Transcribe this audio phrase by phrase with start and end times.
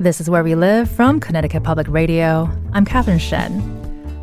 [0.00, 2.48] This is Where We Live from Connecticut Public Radio.
[2.72, 3.60] I'm Catherine Shen.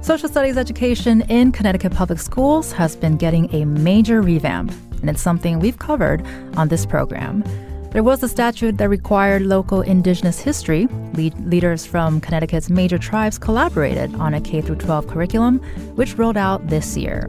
[0.02, 5.22] Social studies education in Connecticut public schools has been getting a major revamp, and it's
[5.22, 7.44] something we've covered on this program.
[7.92, 10.88] There was a statute that required local indigenous history.
[11.14, 15.60] leaders from Connecticut's major tribes collaborated on a K 12 curriculum,
[15.98, 17.28] which rolled out this year.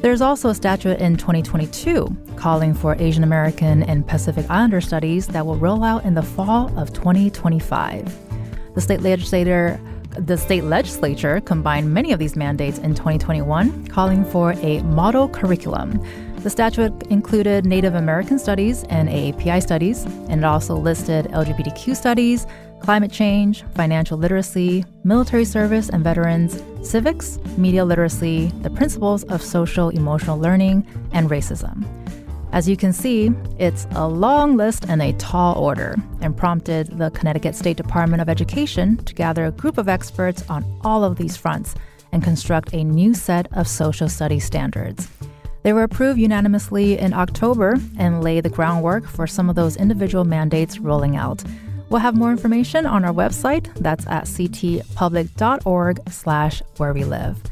[0.00, 5.44] There's also a statute in 2022 calling for Asian American and Pacific Islander studies that
[5.44, 8.74] will roll out in the fall of 2025.
[8.74, 9.78] The state legislator
[10.18, 16.04] the state legislature combined many of these mandates in 2021, calling for a model curriculum.
[16.38, 22.46] The statute included Native American studies and AAPI studies, and it also listed LGBTQ studies,
[22.80, 29.90] climate change, financial literacy, military service and veterans, civics, media literacy, the principles of social
[29.90, 31.86] emotional learning, and racism.
[32.52, 37.10] As you can see, it's a long list and a tall order, and prompted the
[37.10, 41.36] Connecticut State Department of Education to gather a group of experts on all of these
[41.36, 41.76] fronts
[42.10, 45.08] and construct a new set of social studies standards.
[45.62, 50.24] They were approved unanimously in October and lay the groundwork for some of those individual
[50.24, 51.44] mandates rolling out.
[51.90, 53.72] We'll have more information on our website.
[53.74, 57.42] That's at ctpublic.org slash where we live.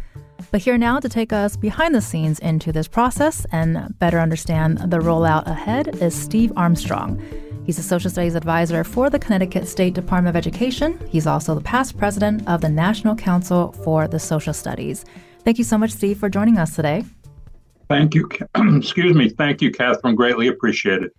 [0.51, 4.79] But here now to take us behind the scenes into this process and better understand
[4.79, 7.21] the rollout ahead is Steve Armstrong.
[7.67, 10.99] He's a social studies advisor for the Connecticut State Department of Education.
[11.11, 15.05] He's also the past president of the National Council for the Social Studies.
[15.45, 17.05] Thank you so much, Steve, for joining us today.
[17.91, 18.29] Thank you.
[18.55, 19.29] Excuse me.
[19.31, 20.15] Thank you, Catherine.
[20.15, 21.11] Greatly appreciated.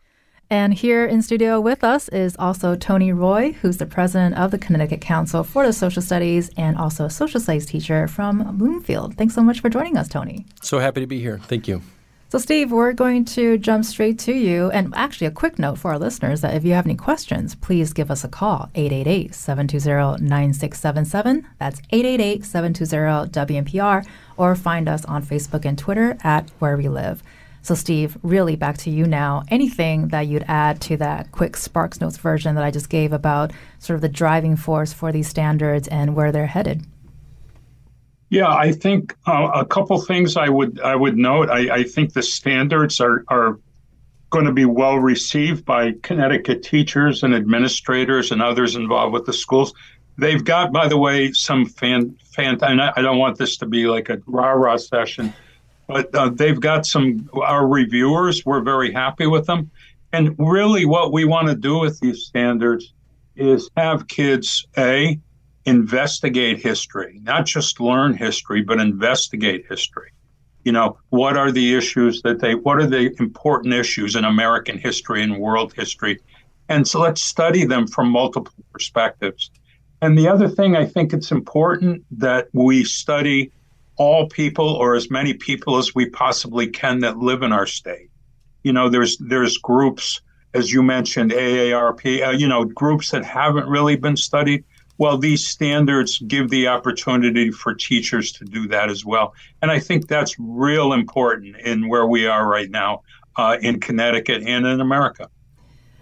[0.51, 4.57] And here in studio with us is also Tony Roy, who's the president of the
[4.57, 9.15] Connecticut Council for the Social Studies and also a social studies teacher from Bloomfield.
[9.15, 10.47] Thanks so much for joining us, Tony.
[10.61, 11.39] So happy to be here.
[11.43, 11.83] Thank you.
[12.31, 14.69] So, Steve, we're going to jump straight to you.
[14.71, 17.91] And actually, a quick note for our listeners that if you have any questions, please
[17.91, 21.47] give us a call 888 720 9677.
[21.59, 24.05] That's 888 720 WNPR,
[24.37, 27.23] or find us on Facebook and Twitter at Where We Live.
[27.61, 29.43] So, Steve, really back to you now.
[29.49, 33.51] Anything that you'd add to that quick Sparks Notes version that I just gave about
[33.79, 36.85] sort of the driving force for these standards and where they're headed?
[38.29, 41.49] Yeah, I think uh, a couple things I would I would note.
[41.49, 43.59] I, I think the standards are are
[44.29, 49.33] going to be well received by Connecticut teachers and administrators and others involved with the
[49.33, 49.73] schools.
[50.19, 52.59] They've got, by the way, some fan fan.
[52.61, 55.33] I don't want this to be like a rah rah session
[55.89, 59.69] but uh, they've got some our reviewers we're very happy with them.
[60.13, 62.93] And really what we want to do with these standards
[63.35, 65.19] is have kids a
[65.65, 70.11] investigate history not just learn history but investigate history.
[70.63, 74.77] You know what are the issues that they what are the important issues in american
[74.77, 76.19] history and world history?
[76.69, 79.49] And so let's study them from multiple perspectives.
[80.03, 83.51] And the other thing i think it's important that we study
[83.99, 88.09] all people or as many people as we possibly can that live in our state.
[88.63, 90.21] You know, there's there's groups,
[90.53, 94.63] as you mentioned, AARP, uh, you know, groups that haven't really been studied.
[94.97, 99.33] Well, these standards give the opportunity for teachers to do that as well.
[99.61, 103.03] And I think that's real important in where we are right now
[103.37, 105.29] uh, in Connecticut and in America.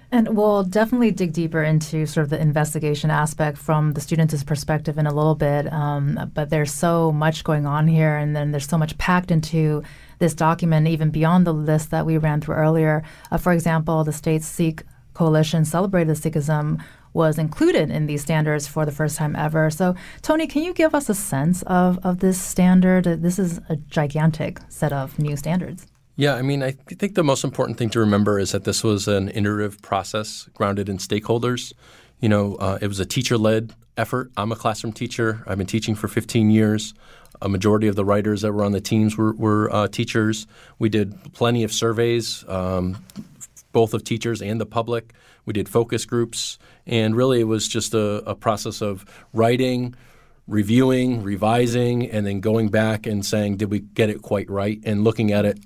[0.09, 4.97] And we'll definitely dig deeper into sort of the investigation aspect from the student's perspective
[4.97, 5.71] in a little bit.
[5.71, 9.83] Um, but there's so much going on here, and then there's so much packed into
[10.19, 13.03] this document, even beyond the list that we ran through earlier.
[13.31, 16.81] Uh, for example, the state Sikh coalition celebrated Sikhism
[17.11, 19.69] was included in these standards for the first time ever.
[19.69, 23.03] So, Tony, can you give us a sense of, of this standard?
[23.03, 25.87] This is a gigantic set of new standards.
[26.19, 29.07] Yeah, I mean, I think the most important thing to remember is that this was
[29.07, 31.73] an iterative process grounded in stakeholders.
[32.19, 34.31] You know, uh, it was a teacher led effort.
[34.35, 35.43] I'm a classroom teacher.
[35.45, 36.95] I've been teaching for 15 years.
[37.39, 40.47] A majority of the writers that were on the teams were, were uh, teachers.
[40.79, 42.97] We did plenty of surveys, um,
[43.71, 45.13] both of teachers and the public.
[45.45, 49.93] We did focus groups, and really it was just a, a process of writing,
[50.47, 54.79] reviewing, revising, and then going back and saying, did we get it quite right?
[54.83, 55.59] And looking at it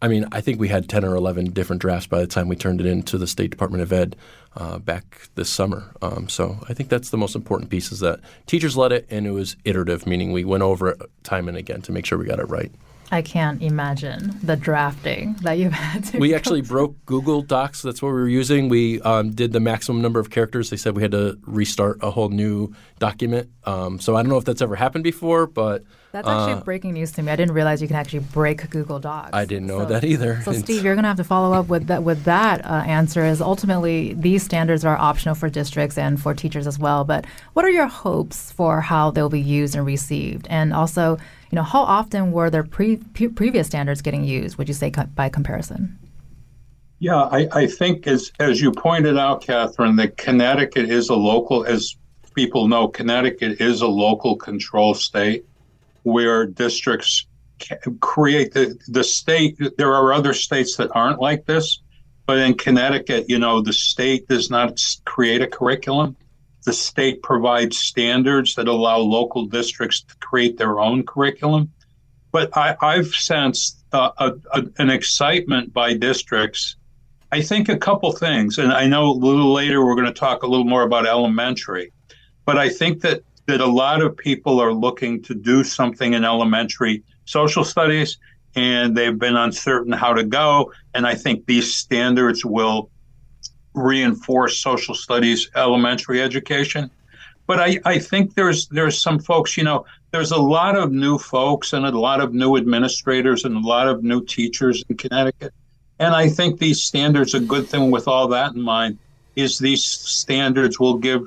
[0.00, 2.56] I mean, I think we had 10 or 11 different drafts by the time we
[2.56, 4.14] turned it into the State Department of Ed
[4.56, 5.92] uh, back this summer.
[6.02, 9.26] Um, so I think that's the most important piece is that teachers led it and
[9.26, 12.26] it was iterative, meaning we went over it time and again to make sure we
[12.26, 12.72] got it right.
[13.10, 16.18] I can't imagine the drafting that you've had to.
[16.18, 17.82] We actually broke Google Docs.
[17.82, 18.68] That's what we were using.
[18.68, 20.70] We um, did the maximum number of characters.
[20.70, 23.48] They said we had to restart a whole new document.
[23.64, 26.94] Um, so I don't know if that's ever happened before, but that's actually uh, breaking
[26.94, 27.30] news to me.
[27.30, 29.30] I didn't realize you can actually break Google Docs.
[29.32, 30.40] I didn't know so, that either.
[30.42, 32.02] So, Steve, you're going to have to follow up with that.
[32.02, 36.66] With that uh, answer, is ultimately these standards are optional for districts and for teachers
[36.66, 37.04] as well.
[37.04, 40.46] But what are your hopes for how they'll be used and received?
[40.48, 41.18] And also,
[41.50, 44.58] you know, how often were their pre- pre- previous standards getting used?
[44.58, 45.98] Would you say co- by comparison?
[46.98, 51.64] Yeah, I, I think as as you pointed out, Catherine, that Connecticut is a local,
[51.64, 51.96] as
[52.34, 55.44] people know, Connecticut is a local control state
[56.02, 57.26] where districts
[58.00, 59.58] create the, the state.
[59.76, 61.82] There are other states that aren't like this,
[62.26, 66.16] but in Connecticut, you know, the state does not create a curriculum.
[66.68, 71.72] The state provides standards that allow local districts to create their own curriculum.
[72.30, 76.76] But I, have sensed uh, a, a, an excitement by districts.
[77.32, 80.42] I think a couple things, and I know a little later we're going to talk
[80.42, 81.90] a little more about elementary,
[82.44, 86.22] but I think that that a lot of people are looking to do something in
[86.22, 88.18] elementary social studies
[88.56, 90.70] and they've been uncertain how to go.
[90.92, 92.90] And I think these standards will
[93.78, 96.90] reinforce social studies elementary education.
[97.46, 101.18] But I, I think there's there's some folks, you know, there's a lot of new
[101.18, 105.52] folks and a lot of new administrators and a lot of new teachers in Connecticut.
[105.98, 108.98] And I think these standards, a good thing with all that in mind,
[109.34, 111.26] is these standards will give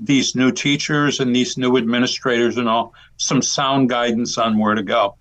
[0.00, 4.82] these new teachers and these new administrators and all some sound guidance on where to
[4.82, 5.16] go.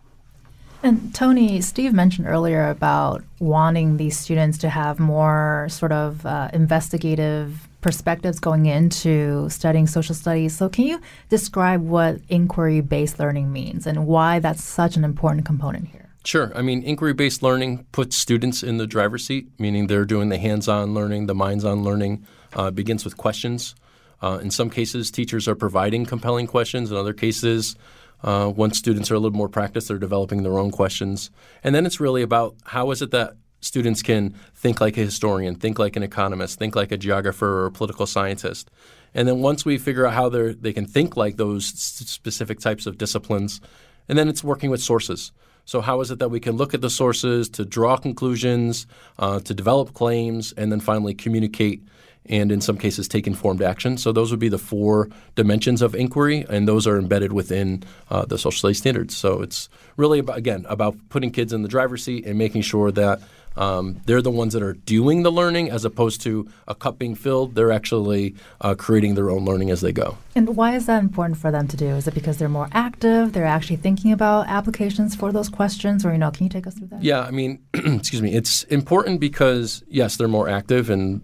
[0.83, 6.49] And Tony, Steve mentioned earlier about wanting these students to have more sort of uh,
[6.51, 10.57] investigative perspectives going into studying social studies.
[10.57, 10.99] So, can you
[11.29, 16.09] describe what inquiry based learning means and why that's such an important component here?
[16.25, 16.51] Sure.
[16.53, 20.37] I mean, inquiry based learning puts students in the driver's seat, meaning they're doing the
[20.37, 22.25] hands on learning, the minds on learning.
[22.55, 23.73] Uh, begins with questions.
[24.21, 26.91] Uh, in some cases, teachers are providing compelling questions.
[26.91, 27.75] In other cases,
[28.23, 31.29] uh, once students are a little more practiced, they're developing their own questions.
[31.63, 35.55] And then it's really about how is it that students can think like a historian,
[35.55, 38.69] think like an economist, think like a geographer or a political scientist.
[39.13, 42.97] And then once we figure out how they can think like those specific types of
[42.97, 43.61] disciplines,
[44.09, 45.31] and then it's working with sources.
[45.65, 48.85] So, how is it that we can look at the sources to draw conclusions,
[49.17, 51.83] uh, to develop claims, and then finally communicate
[52.27, 53.97] and in some cases take informed action.
[53.97, 58.25] So those would be the four dimensions of inquiry, and those are embedded within uh,
[58.25, 59.15] the social studies standards.
[59.15, 62.91] So it's really about, again about putting kids in the driver's seat and making sure
[62.91, 63.21] that
[63.55, 67.15] um, they're the ones that are doing the learning as opposed to a cup being
[67.15, 67.55] filled.
[67.55, 70.17] They're actually uh, creating their own learning as they go.
[70.35, 71.89] And why is that important for them to do?
[71.89, 73.33] Is it because they're more active?
[73.33, 76.73] They're actually thinking about applications for those questions, or you know, can you take us
[76.73, 77.03] through that?
[77.03, 78.33] Yeah, I mean, excuse me.
[78.33, 81.21] It's important because yes, they're more active and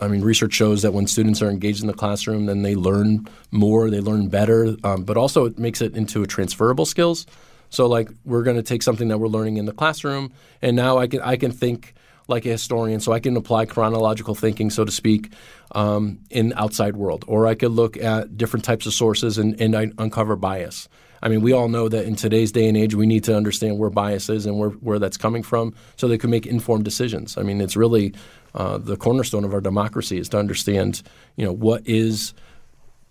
[0.00, 3.26] I mean, research shows that when students are engaged in the classroom, then they learn
[3.50, 7.26] more, they learn better, um, but also it makes it into a transferable skills.
[7.70, 10.32] So, like, we're going to take something that we're learning in the classroom,
[10.62, 11.94] and now I can I can think
[12.28, 15.32] like a historian, so I can apply chronological thinking, so to speak,
[15.72, 19.74] um, in outside world, or I could look at different types of sources and, and
[19.98, 20.88] uncover bias.
[21.22, 23.78] I mean, we all know that in today's day and age, we need to understand
[23.78, 27.38] where bias is and where, where that's coming from so they can make informed decisions.
[27.38, 28.14] I mean, it's really
[28.54, 31.02] uh, the cornerstone of our democracy is to understand,
[31.36, 32.34] you know, what is,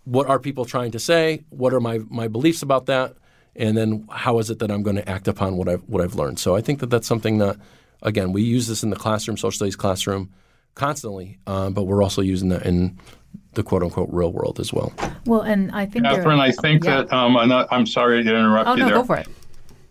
[0.05, 1.43] what are people trying to say?
[1.49, 3.15] What are my, my beliefs about that?
[3.55, 6.15] And then how is it that I'm going to act upon what I've, what I've
[6.15, 6.39] learned?
[6.39, 7.57] So I think that that's something that,
[8.01, 10.31] again, we use this in the classroom, social studies classroom
[10.75, 12.97] constantly, uh, but we're also using that in
[13.53, 14.91] the quote unquote real world as well.
[15.25, 17.03] Well, and I think Catherine, I think yeah.
[17.03, 18.95] that um, I'm sorry to interrupt oh, you no, there.
[18.95, 19.27] Go for it.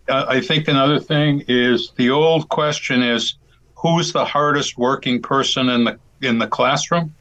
[0.09, 3.35] Uh, I think another thing is the old question is
[3.83, 7.13] who's the hardest working person in the in the classroom,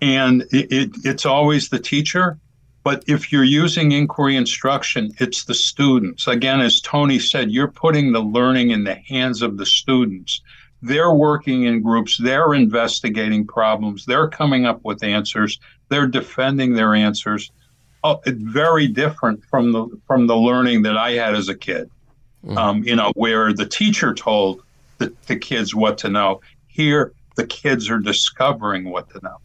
[0.00, 2.38] and it, it, it's always the teacher.
[2.84, 6.28] But if you're using inquiry instruction, it's the students.
[6.28, 10.40] Again, as Tony said, you're putting the learning in the hands of the students.
[10.82, 15.58] They're working in groups, they're investigating problems, they're coming up with answers,
[15.88, 17.50] they're defending their answers.
[18.04, 21.90] Oh, very different from the from the learning that I had as a kid.
[22.44, 22.58] Mm-hmm.
[22.58, 24.62] Um, you know, where the teacher told
[24.98, 26.40] the, the kids what to know.
[26.66, 29.38] Here, the kids are discovering what to know.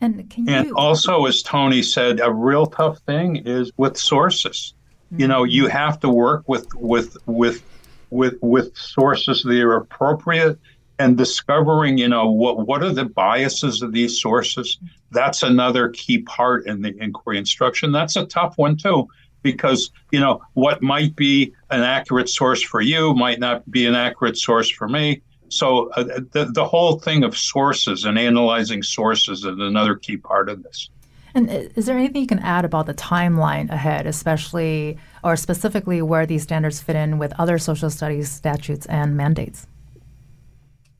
[0.00, 0.44] And, you...
[0.48, 4.74] and also, as Tony said, a real tough thing is with sources.
[5.06, 5.20] Mm-hmm.
[5.20, 7.62] You know, you have to work with with with
[8.10, 10.58] with with sources that are appropriate
[10.98, 14.78] and discovering, you know, what what are the biases of these sources.
[15.10, 17.92] That's another key part in the inquiry instruction.
[17.92, 19.08] That's a tough one too,
[19.44, 23.94] because you know what might be an accurate source for you might not be an
[23.94, 25.22] accurate source for me.
[25.50, 30.48] So uh, the the whole thing of sources and analyzing sources is another key part
[30.48, 30.90] of this.
[31.36, 36.26] And is there anything you can add about the timeline ahead, especially or specifically where
[36.26, 39.66] these standards fit in with other social studies statutes and mandates?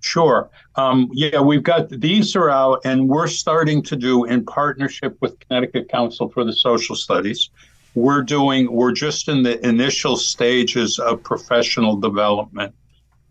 [0.00, 0.50] Sure.
[0.76, 5.38] Um, yeah, we've got these are out, and we're starting to do in partnership with
[5.40, 7.48] Connecticut Council for the Social Studies.
[7.94, 8.70] We're doing.
[8.72, 12.74] We're just in the initial stages of professional development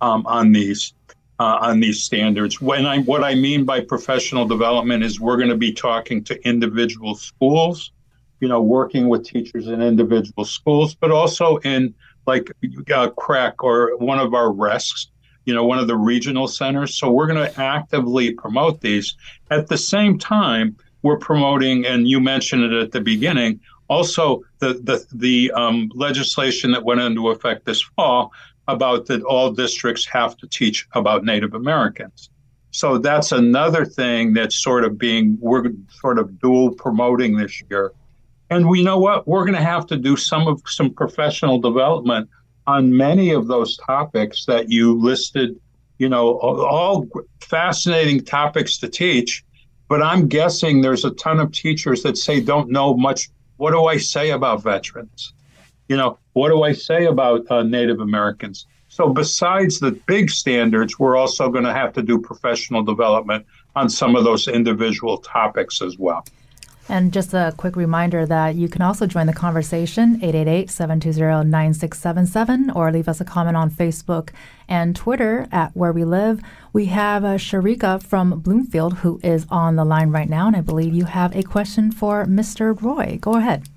[0.02, 0.94] um, on these
[1.40, 2.62] uh, on these standards.
[2.62, 6.48] When I what I mean by professional development is we're going to be talking to
[6.48, 7.92] individual schools,
[8.40, 11.94] you know, working with teachers in individual schools, but also in
[12.26, 15.08] like uh, CREC or one of our RESCs
[15.46, 16.98] you know, one of the regional centers.
[16.98, 19.16] So we're going to actively promote these.
[19.52, 24.74] At the same time, we're promoting, and you mentioned it at the beginning, also the
[24.90, 28.32] the the um, legislation that went into effect this fall
[28.68, 32.30] about that all districts have to teach about Native Americans.
[32.72, 37.92] So that's another thing that's sort of being we're sort of dual promoting this year.
[38.50, 42.30] And we know what we're going to have to do some of some professional development
[42.66, 45.60] on many of those topics that you listed,
[45.98, 47.06] you know, all
[47.42, 49.44] fascinating topics to teach.
[49.90, 53.30] But I'm guessing there's a ton of teachers that say don't know much.
[53.64, 55.32] What do I say about veterans?
[55.88, 58.68] You know, what do I say about uh, Native Americans?
[58.90, 63.88] So, besides the big standards, we're also going to have to do professional development on
[63.88, 66.26] some of those individual topics as well.
[66.90, 73.08] And just a quick reminder that you can also join the conversation 888-720-9677 or leave
[73.08, 74.32] us a comment on Facebook
[74.74, 76.42] and Twitter at Where We Live.
[76.74, 80.62] We have uh, Sharika from Bloomfield who is on the line right now, and I
[80.62, 82.82] believe you have a question for Mr.
[82.82, 83.20] Roy.
[83.22, 83.68] Go ahead.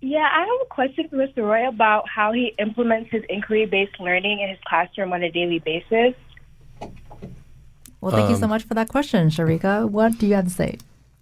[0.00, 1.38] Yeah, I have a question for Mr.
[1.38, 6.14] Roy about how he implements his inquiry-based learning in his classroom on a daily basis.
[8.00, 9.90] Well, thank um, you so um, much for that question, Sharika.
[9.90, 10.78] What do you have to say?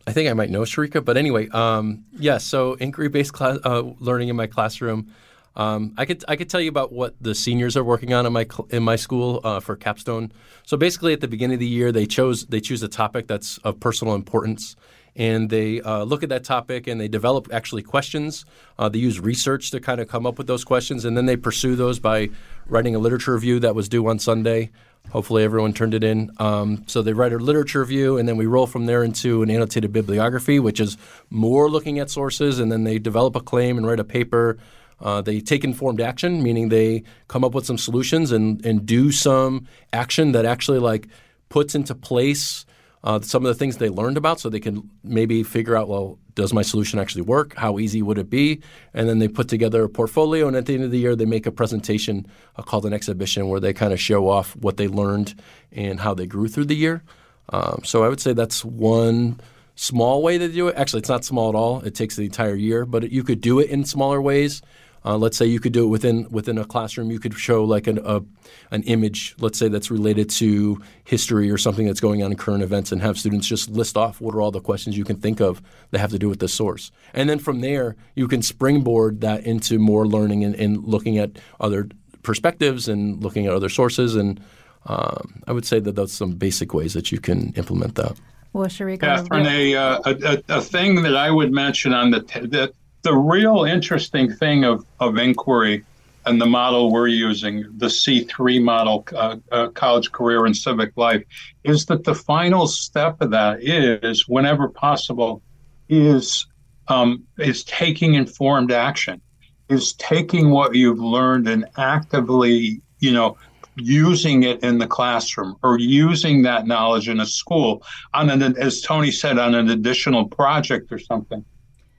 [0.07, 2.37] I think I might know Sharika, but anyway, um, yeah.
[2.37, 5.15] So inquiry-based class, uh, learning in my classroom.
[5.57, 8.33] Um, I could I could tell you about what the seniors are working on in
[8.33, 10.33] my in my school uh, for capstone.
[10.65, 13.59] So basically, at the beginning of the year, they chose they choose a topic that's
[13.59, 14.77] of personal importance,
[15.17, 18.45] and they uh, look at that topic and they develop actually questions.
[18.79, 21.37] Uh, they use research to kind of come up with those questions, and then they
[21.37, 22.29] pursue those by
[22.67, 24.71] writing a literature review that was due on Sunday.
[25.11, 26.31] Hopefully, everyone turned it in.
[26.39, 29.51] Um, so they write a literature review, and then we roll from there into an
[29.51, 30.97] annotated bibliography, which is
[31.31, 34.59] more looking at sources, and then they develop a claim and write a paper.
[35.01, 39.11] Uh, they take informed action, meaning they come up with some solutions and, and do
[39.11, 41.09] some action that actually like
[41.49, 42.67] puts into place
[43.03, 46.19] uh, some of the things they learned about so they can maybe figure out, well,
[46.35, 47.55] does my solution actually work?
[47.55, 48.61] How easy would it be?
[48.93, 51.25] And then they put together a portfolio, and at the end of the year, they
[51.25, 52.27] make a presentation
[52.57, 55.41] uh, called an exhibition where they kind of show off what they learned
[55.73, 57.03] and how they grew through the year.
[57.49, 59.41] Um, so I would say that's one
[59.77, 60.77] small way to do it.
[60.77, 61.81] Actually, it's not small at all.
[61.81, 64.61] It takes the entire year, but you could do it in smaller ways.
[65.05, 67.11] Uh, let's say you could do it within within a classroom.
[67.11, 68.23] You could show like an a,
[68.71, 72.63] an image, let's say that's related to history or something that's going on in current
[72.63, 75.41] events, and have students just list off what are all the questions you can think
[75.41, 76.93] of that have to do with the source.
[77.15, 81.39] And then from there, you can springboard that into more learning and, and looking at
[81.61, 81.89] other
[82.23, 84.15] perspectives and looking at other sources.
[84.17, 84.41] And
[84.87, 88.19] um, I would say that that's some basic ways that you can implement that.
[88.53, 92.47] Well, Sharika, Catherine, a, uh, a, a, thing that I would mention on the t-
[92.47, 95.85] that the real interesting thing of, of inquiry
[96.27, 101.25] and the model we're using, the C3 model, uh, uh, college career and civic life,
[101.65, 105.43] is that the final step of that is, whenever possible,
[105.89, 106.47] is
[106.89, 109.21] um, is taking informed action,
[109.69, 113.39] is taking what you've learned and actively, you know,
[113.77, 118.83] using it in the classroom or using that knowledge in a school on an, as
[118.83, 121.45] Tony said, on an additional project or something.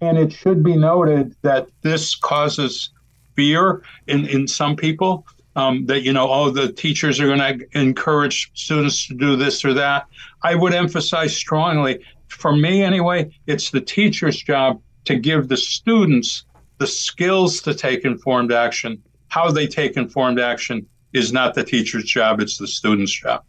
[0.02, 2.90] And it should be noted that this causes
[3.36, 7.80] fear in, in some people um, that, you know, oh, the teachers are going to
[7.80, 10.08] encourage students to do this or that.
[10.44, 16.46] I would emphasize strongly, for me anyway, it's the teacher's job to give the students
[16.78, 19.02] the skills to take informed action.
[19.28, 23.44] How they take informed action is not the teacher's job, it's the student's job.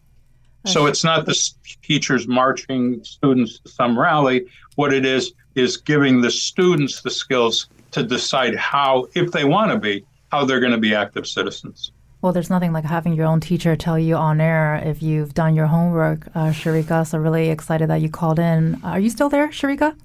[0.65, 1.37] So it's not the
[1.83, 4.47] teachers marching students to some rally.
[4.77, 9.71] What it is, is giving the students the skills to decide how, if they want
[9.71, 11.93] to be, how they're going to be active citizens.
[12.23, 15.55] Well, there's nothing like having your own teacher tell you on air if you've done
[15.55, 17.07] your homework, uh, Sharika.
[17.07, 18.81] So, really excited that you called in.
[18.85, 19.97] Are you still there, Sharika?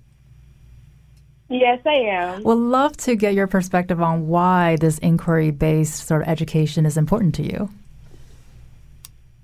[1.50, 2.44] Yes, I am.
[2.44, 6.98] Would love to get your perspective on why this inquiry based sort of education is
[6.98, 7.70] important to you.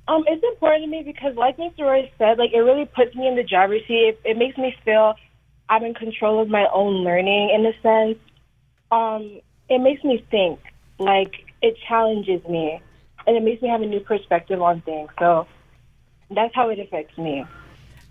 [0.08, 1.82] Um, it's important to me because, like Mr.
[1.82, 4.16] Roy said, like it really puts me in the driver's seat.
[4.16, 5.16] It, it makes me feel
[5.70, 8.20] I'm in control of my own learning in a sense.
[8.92, 10.60] Um, it makes me think.
[11.00, 12.82] Like it challenges me,
[13.26, 15.10] and it makes me have a new perspective on things.
[15.20, 15.48] So
[16.30, 17.46] that's how it affects me.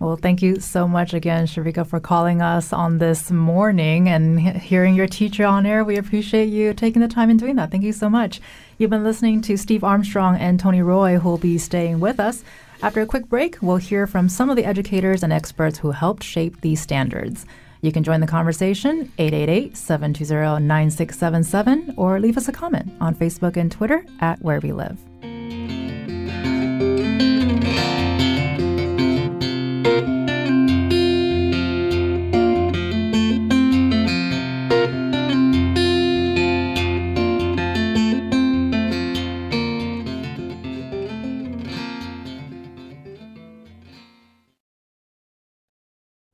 [0.02, 4.96] Well, thank you so much again, Sharika, for calling us on this morning and hearing
[4.96, 5.84] your teacher on air.
[5.84, 7.70] We appreciate you taking the time and doing that.
[7.70, 8.40] Thank you so much.
[8.82, 12.42] You've been listening to Steve Armstrong and Tony Roy, who will be staying with us.
[12.82, 16.24] After a quick break, we'll hear from some of the educators and experts who helped
[16.24, 17.46] shape these standards.
[17.80, 24.04] You can join the conversation 888-720-9677 or leave us a comment on Facebook and Twitter
[24.18, 24.98] at Where We Live.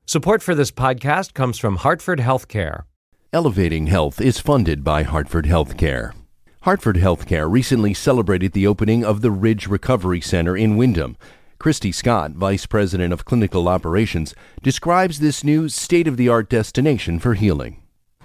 [0.08, 2.84] Support for this podcast comes from Hartford Healthcare.
[3.30, 6.14] Elevating Health is funded by Hartford Healthcare.
[6.62, 11.18] Hartford Healthcare recently celebrated the opening of the Ridge Recovery Center in Windham.
[11.58, 17.18] Christy Scott, Vice President of Clinical Operations, describes this new state of the art destination
[17.18, 17.82] for healing.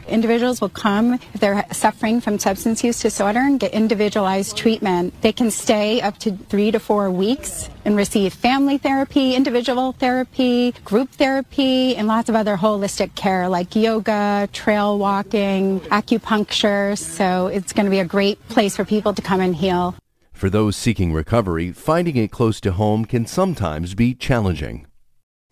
[0.08, 5.14] Individuals will come if they're suffering from substance use disorder and get individualized treatment.
[5.22, 10.74] They can stay up to three to four weeks and receive family therapy, individual therapy,
[10.84, 16.98] group therapy, and lots of other holistic care like yoga, trail walking, acupuncture.
[16.98, 19.96] So it's going to be a great place for people to come and heal.
[20.32, 24.88] For those seeking recovery, finding it close to home can sometimes be challenging.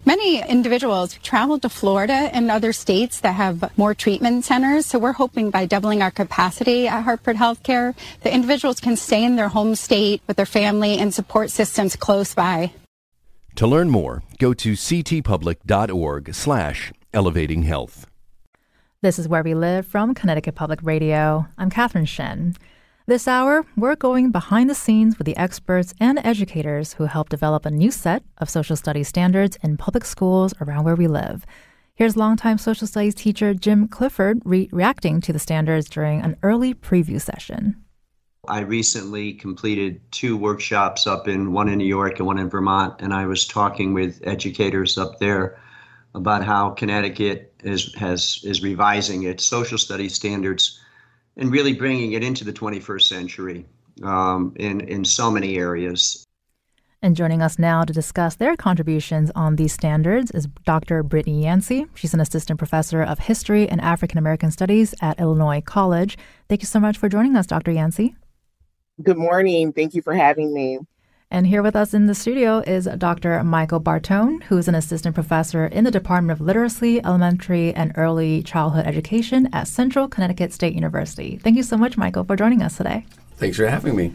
[0.04, 4.88] Many individuals travel to Florida and other states that have more treatment centers.
[4.88, 9.36] So we're hoping by doubling our capacity at Hartford Healthcare, the individuals can stay in
[9.36, 12.74] their home state with their family and support systems close by.
[13.58, 18.08] To learn more, go to ctpublic.org slash elevating health.
[19.04, 21.46] This is Where We Live from Connecticut Public Radio.
[21.60, 22.56] I'm Catherine Shen.
[23.12, 27.66] This hour, we're going behind the scenes with the experts and educators who help develop
[27.66, 31.46] a new set of social studies standards in public schools around where we live.
[31.94, 36.74] Here's longtime social studies teacher Jim Clifford re- reacting to the standards during an early
[36.74, 37.84] preview session.
[38.48, 42.94] I recently completed two workshops up in one in New York and one in Vermont,
[43.00, 45.60] and I was talking with educators up there
[46.16, 50.80] about how Connecticut is has is revising its social studies standards
[51.42, 53.66] and really bringing it into the 21st century
[54.04, 56.24] um, in, in so many areas.
[57.02, 61.04] And joining us now to discuss their contributions on these standards is Dr.
[61.04, 61.88] Brittney Yancy.
[61.96, 66.16] She's an assistant professor of history and African American studies at Illinois College.
[66.48, 67.72] Thank you so much for joining us, Dr.
[67.72, 68.16] Yancy.
[69.02, 69.74] Good morning.
[69.74, 70.78] Thank you for having me.
[71.34, 73.42] And here with us in the studio is Dr.
[73.42, 78.44] Michael Bartone, who is an assistant professor in the Department of Literacy, Elementary, and Early
[78.44, 81.38] Childhood Education at Central Connecticut State University.
[81.38, 83.06] Thank you so much, Michael, for joining us today.
[83.38, 84.12] Thanks for having me.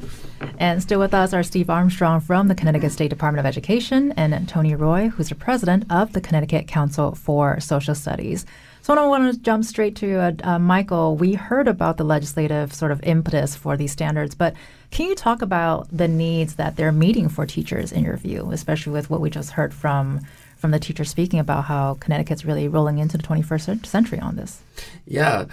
[0.58, 4.46] And still with us are Steve Armstrong from the Connecticut State Department of Education and
[4.46, 8.44] Tony Roy, who's the president of the Connecticut Council for Social Studies.
[8.86, 11.16] So I want to jump straight to uh, uh, Michael.
[11.16, 14.54] We heard about the legislative sort of impetus for these standards, but
[14.92, 18.92] can you talk about the needs that they're meeting for teachers in your view, especially
[18.92, 20.20] with what we just heard from
[20.56, 24.62] from the teacher speaking about how Connecticut's really rolling into the 21st century on this?
[25.04, 25.46] Yeah.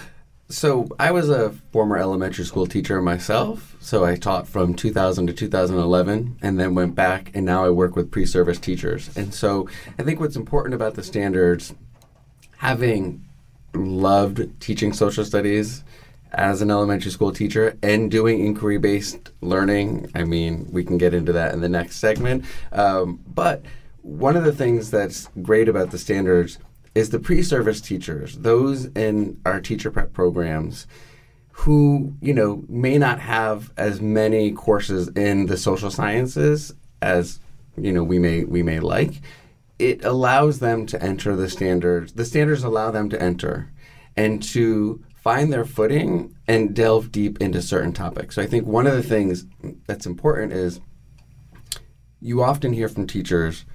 [0.50, 3.76] So I was a former elementary school teacher myself.
[3.80, 7.96] So I taught from 2000 to 2011 and then went back and now I work
[7.96, 9.10] with pre-service teachers.
[9.17, 9.67] And so
[9.98, 11.74] I think what's important about the standards
[12.63, 13.21] having
[13.73, 15.84] loved teaching social studies
[16.32, 20.10] as an elementary school teacher and doing inquiry based learning.
[20.15, 22.45] I mean, we can get into that in the next segment.
[22.71, 23.63] Um, but
[24.02, 26.58] one of the things that's great about the standards
[26.95, 30.88] is the pre service teachers, those in our teacher prep programs
[31.52, 37.41] who, you know, may not have as many courses in the social sciences as,
[37.76, 39.21] you know, we may we may like
[39.79, 42.13] it allows them to enter the standards.
[42.13, 43.71] The standards allow them to enter
[44.15, 48.36] and to find their footing and delve deep into certain topics.
[48.36, 49.45] So I think one of the things
[49.88, 50.81] that's important is
[52.19, 53.65] you often hear from teachers,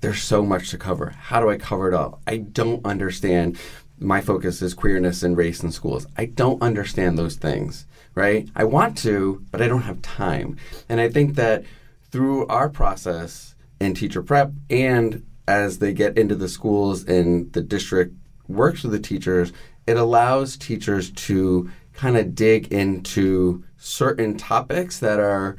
[0.00, 1.10] there's so much to cover.
[1.10, 2.20] How do I cover it all?
[2.26, 3.58] I don't understand.
[3.98, 6.06] My focus is queerness and race in schools.
[6.16, 8.48] I don't understand those things, right?
[8.54, 10.56] I want to, but I don't have time.
[10.88, 11.64] And I think that
[12.10, 17.62] through our process in teacher prep and as they get into the schools and the
[17.62, 18.14] district
[18.46, 19.52] works with the teachers
[19.88, 25.56] it allows teachers to kind of dig into certain topics that are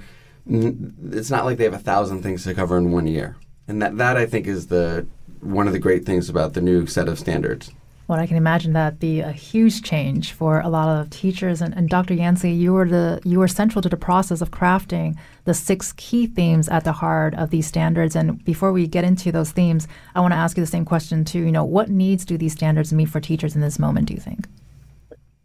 [0.48, 3.38] it's not like they have a thousand things to cover in one year.
[3.68, 5.06] And that that i think is the
[5.42, 7.72] one of the great things about the new set of standards
[8.10, 11.62] well, I can imagine that be a huge change for a lot of teachers.
[11.62, 12.16] And, and, Dr.
[12.16, 16.26] Yancy, you were the you were central to the process of crafting the six key
[16.26, 18.16] themes at the heart of these standards.
[18.16, 21.24] And before we get into those themes, I want to ask you the same question
[21.24, 21.42] too.
[21.42, 24.08] You know, what needs do these standards meet for teachers in this moment?
[24.08, 24.48] Do you think?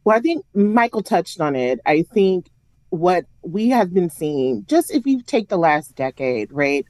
[0.04, 1.80] Well, I think Michael touched on it.
[1.84, 2.48] I think
[2.88, 6.86] what we have been seeing, just if you take the last decade, right?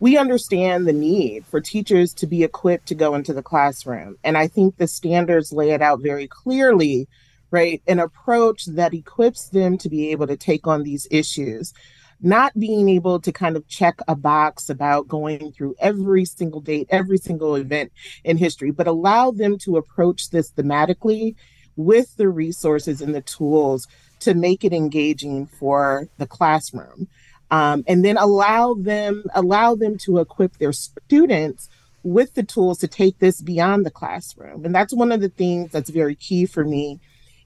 [0.00, 4.16] We understand the need for teachers to be equipped to go into the classroom.
[4.24, 7.08] And I think the standards lay it out very clearly,
[7.50, 7.82] right?
[7.86, 11.72] An approach that equips them to be able to take on these issues,
[12.20, 16.88] not being able to kind of check a box about going through every single date,
[16.90, 17.92] every single event
[18.24, 21.36] in history, but allow them to approach this thematically
[21.76, 23.86] with the resources and the tools
[24.20, 27.08] to make it engaging for the classroom
[27.50, 31.68] um, and then allow them allow them to equip their students
[32.02, 34.64] with the tools to take this beyond the classroom.
[34.64, 37.00] And that's one of the things that's very key for me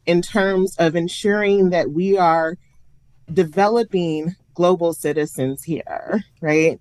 [0.04, 2.56] in terms of ensuring that we are
[3.32, 6.80] developing global citizens here, right?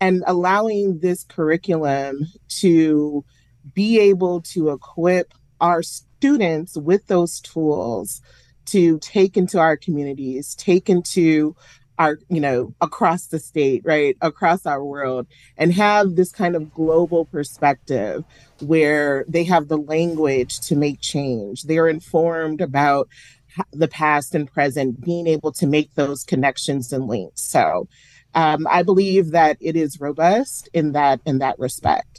[0.00, 2.26] And allowing this curriculum
[2.60, 3.24] to
[3.72, 8.20] be able to equip our students with those tools
[8.66, 11.54] to take into our communities, take into
[11.98, 15.26] our you know across the state right across our world
[15.56, 18.24] and have this kind of global perspective
[18.60, 21.62] where they have the language to make change.
[21.62, 23.08] They're informed about
[23.72, 27.42] the past and present being able to make those connections and links.
[27.42, 27.88] So
[28.34, 32.13] um, i believe that it is robust in that in that respect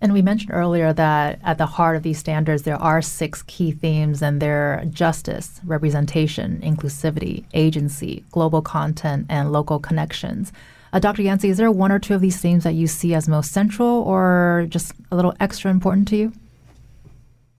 [0.00, 3.70] and we mentioned earlier that at the heart of these standards, there are six key
[3.70, 10.52] themes, and they're justice, representation, inclusivity, agency, global content, and local connections.
[10.92, 11.22] Uh, Dr.
[11.22, 14.02] Yancy, is there one or two of these themes that you see as most central
[14.02, 16.32] or just a little extra important to you?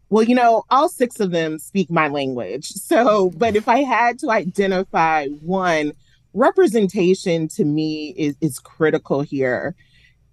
[0.09, 2.73] Well, you know, all six of them speak my language.
[2.91, 5.93] So, but if I had to identify one,
[6.33, 9.75] representation to me is, is critical here.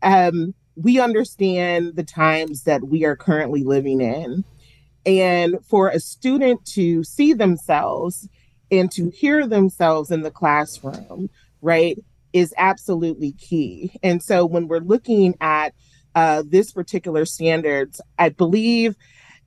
[0.02, 4.44] Um, we understand the times that we are currently living in.
[5.04, 8.28] And for a student to see themselves
[8.70, 11.30] and to hear themselves in the classroom,
[11.62, 11.98] right,
[12.32, 13.90] is absolutely key.
[14.02, 15.74] And so when we're looking at
[16.14, 18.94] uh, this particular standards, I believe,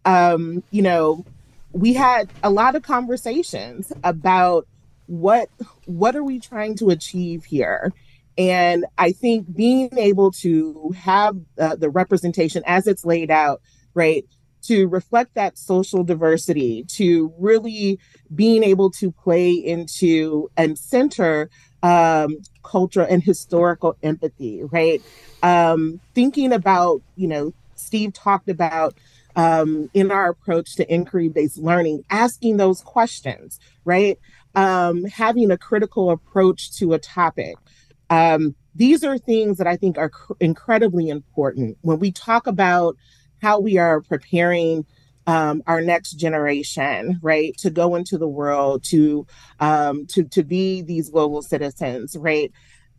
[0.04, 1.26] um, you know,
[1.72, 4.68] we had a lot of conversations about
[5.08, 5.50] what
[5.86, 7.94] what are we trying to achieve here
[8.38, 13.62] and I think being able to have uh, the representation as it's laid out,
[13.94, 14.26] right,
[14.64, 18.00] to reflect that social diversity, to really
[18.34, 21.50] being able to play into and center
[21.84, 25.02] um, cultural and historical empathy, right?
[25.42, 28.96] Um, thinking about, you know, Steve talked about
[29.36, 34.20] um, in our approach to inquiry based learning, asking those questions, right?
[34.54, 37.56] Um, having a critical approach to a topic,
[38.12, 42.98] um, these are things that I think are cr- incredibly important when we talk about
[43.42, 44.86] how we are preparing
[45.28, 49.26] um, our next generation, right, to go into the world to
[49.62, 52.52] um, to to be these global citizens, right?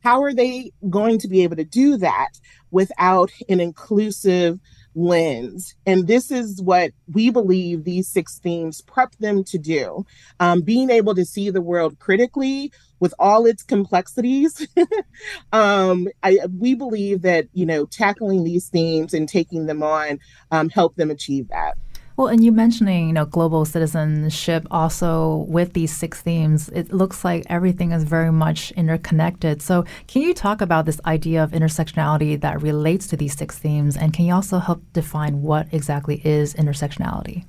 [0.03, 2.31] How are they going to be able to do that
[2.71, 4.59] without an inclusive
[4.95, 5.75] lens.
[5.87, 10.07] And this is what we believe these six themes prep them to do.
[10.41, 14.67] Um, being able to see the world critically with all its complexities.
[15.53, 20.69] um, I, we believe that, you know, tackling these themes and taking them on um,
[20.69, 21.77] help them achieve that.
[22.17, 27.25] Well, and you mentioning, you know, global citizenship also with these six themes, it looks
[27.25, 29.63] like everything is very much interconnected.
[29.63, 33.97] So, can you talk about this idea of intersectionality that relates to these six themes?
[33.97, 37.45] And can you also help define what exactly is intersectionality?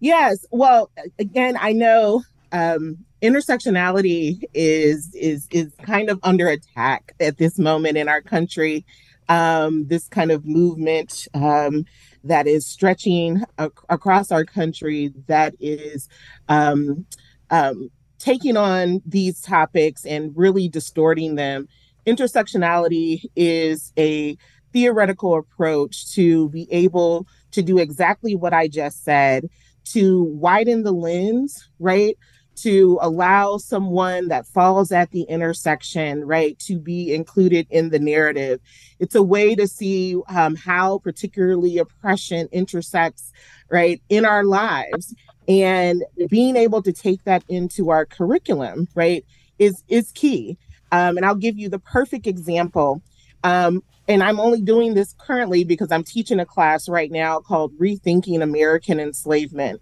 [0.00, 0.44] Yes.
[0.50, 7.58] Well, again, I know um, intersectionality is is is kind of under attack at this
[7.58, 8.84] moment in our country.
[9.28, 11.84] Um, this kind of movement um,
[12.24, 16.08] that is stretching ac- across our country that is
[16.48, 17.06] um,
[17.50, 21.68] um, taking on these topics and really distorting them.
[22.06, 24.36] Intersectionality is a
[24.72, 29.46] theoretical approach to be able to do exactly what I just said
[29.84, 32.16] to widen the lens, right?
[32.56, 38.60] To allow someone that falls at the intersection, right, to be included in the narrative.
[38.98, 43.32] It's a way to see um, how particularly oppression intersects,
[43.70, 45.14] right, in our lives.
[45.46, 49.24] And being able to take that into our curriculum, right,
[49.58, 50.56] is is key.
[50.90, 53.02] Um, and I'll give you the perfect example.
[53.42, 57.76] Um, and I'm only doing this currently because I'm teaching a class right now called
[57.78, 59.80] Rethinking American Enslavement.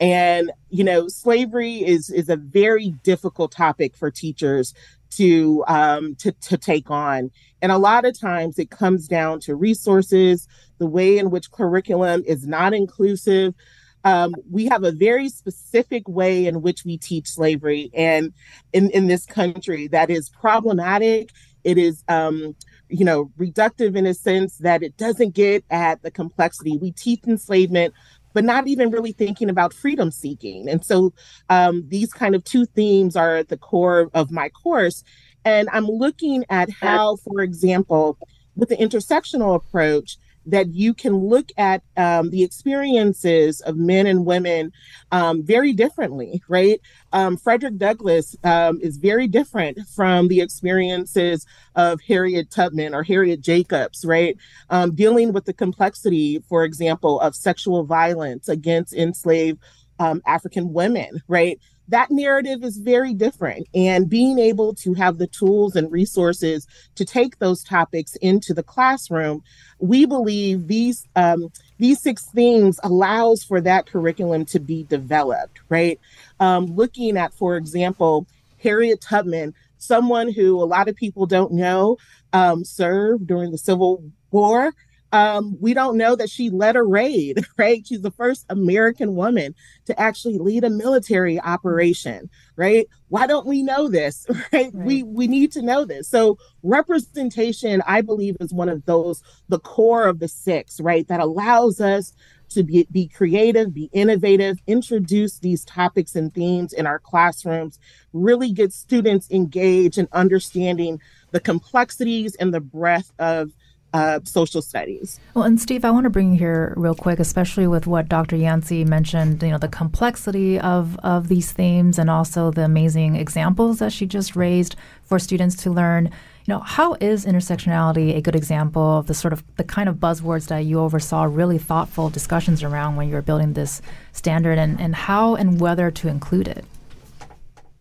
[0.00, 4.74] And you know, slavery is is a very difficult topic for teachers
[5.10, 7.30] to um, to to take on,
[7.62, 12.24] and a lot of times it comes down to resources, the way in which curriculum
[12.26, 13.54] is not inclusive.
[14.02, 18.32] Um, we have a very specific way in which we teach slavery, and
[18.72, 21.30] in in this country that is problematic.
[21.62, 22.54] It is um,
[22.88, 26.76] you know, reductive in a sense that it doesn't get at the complexity.
[26.76, 27.94] We teach enslavement,
[28.34, 30.68] but not even really thinking about freedom seeking.
[30.68, 31.14] And so
[31.48, 35.02] um, these kind of two themes are at the core of my course.
[35.44, 38.18] And I'm looking at how, for example,
[38.56, 44.26] with the intersectional approach, that you can look at um, the experiences of men and
[44.26, 44.72] women
[45.12, 46.80] um, very differently, right?
[47.12, 53.40] Um, Frederick Douglass um, is very different from the experiences of Harriet Tubman or Harriet
[53.40, 54.36] Jacobs, right?
[54.70, 59.60] Um, dealing with the complexity, for example, of sexual violence against enslaved
[59.98, 61.58] um, African women, right?
[61.88, 63.66] That narrative is very different.
[63.74, 68.62] And being able to have the tools and resources to take those topics into the
[68.62, 69.42] classroom,
[69.78, 75.60] we believe these um, these six things allows for that curriculum to be developed.
[75.68, 76.00] Right,
[76.40, 78.26] um, looking at, for example,
[78.62, 81.98] Harriet Tubman, someone who a lot of people don't know
[82.32, 84.72] um, served during the Civil War.
[85.14, 87.86] Um, we don't know that she led a raid, right?
[87.86, 92.88] She's the first American woman to actually lead a military operation, right?
[93.10, 94.44] Why don't we know this, right?
[94.52, 94.74] right?
[94.74, 96.08] We we need to know this.
[96.08, 101.06] So representation, I believe, is one of those the core of the six, right?
[101.06, 102.12] That allows us
[102.50, 107.78] to be, be creative, be innovative, introduce these topics and themes in our classrooms,
[108.12, 111.00] really get students engaged in understanding
[111.30, 113.52] the complexities and the breadth of
[113.94, 115.20] uh, social studies.
[115.34, 118.34] Well, and Steve, I want to bring you here real quick, especially with what Dr.
[118.34, 119.40] Yancy mentioned.
[119.40, 124.04] You know, the complexity of of these themes, and also the amazing examples that she
[124.04, 126.06] just raised for students to learn.
[126.46, 129.96] You know, how is intersectionality a good example of the sort of the kind of
[129.96, 133.80] buzzwords that you oversaw really thoughtful discussions around when you were building this
[134.12, 136.64] standard, and and how and whether to include it?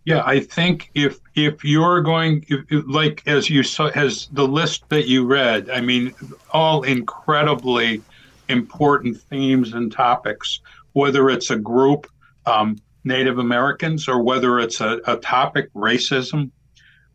[0.05, 4.89] Yeah, I think if if you're going if, like as you saw as the list
[4.89, 6.13] that you read, I mean,
[6.51, 8.01] all incredibly
[8.49, 10.59] important themes and topics.
[10.91, 12.07] Whether it's a group,
[12.45, 16.51] um, Native Americans, or whether it's a, a topic, racism.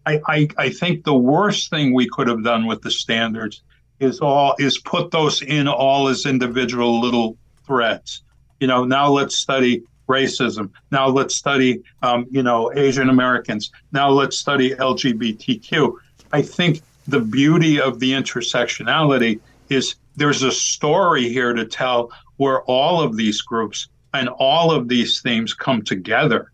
[0.07, 3.63] I, I I think the worst thing we could have done with the standards
[4.01, 8.23] is all is put those in all as individual little threads.
[8.61, 10.71] You know, now let's study racism.
[10.91, 13.71] Now let's study, um, you know, Asian Americans.
[13.93, 15.93] Now let's study LGBTQ.
[16.33, 22.63] I think the beauty of the intersectionality is there's a story here to tell where
[22.63, 26.53] all of these groups and all of these themes come together.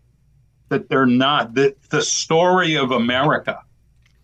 [0.69, 3.59] That they're not that the story of America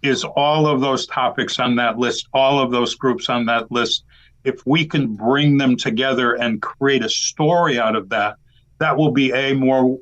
[0.01, 4.03] is all of those topics on that list, all of those groups on that list.
[4.43, 8.37] If we can bring them together and create a story out of that,
[8.81, 9.97] that will be a more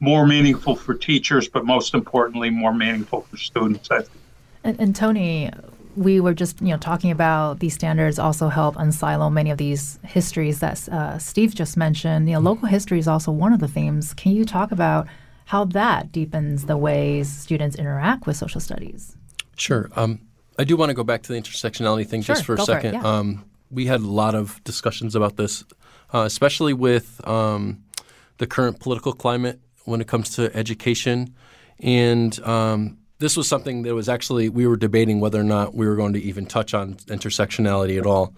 [0.00, 3.90] more meaningful for teachers, but most importantly, more meaningful for students.
[4.62, 5.50] And, and, Tony,
[5.94, 9.98] we were just you know talking about these standards also help unsilo many of these
[10.04, 12.28] histories that uh, Steve just mentioned.
[12.28, 14.14] You know, local history is also one of the themes.
[14.14, 15.06] Can you talk about
[15.46, 19.16] how that deepens the ways students interact with social studies?
[19.56, 19.90] Sure.
[19.96, 20.20] Um,
[20.58, 22.92] I do want to go back to the intersectionality thing sure, just for a second.
[22.92, 23.18] For it, yeah.
[23.18, 25.64] um, we had a lot of discussions about this,
[26.14, 27.83] uh, especially with um,
[28.38, 31.34] the current political climate when it comes to education.
[31.78, 35.86] And um, this was something that was actually, we were debating whether or not we
[35.86, 38.34] were going to even touch on intersectionality at all.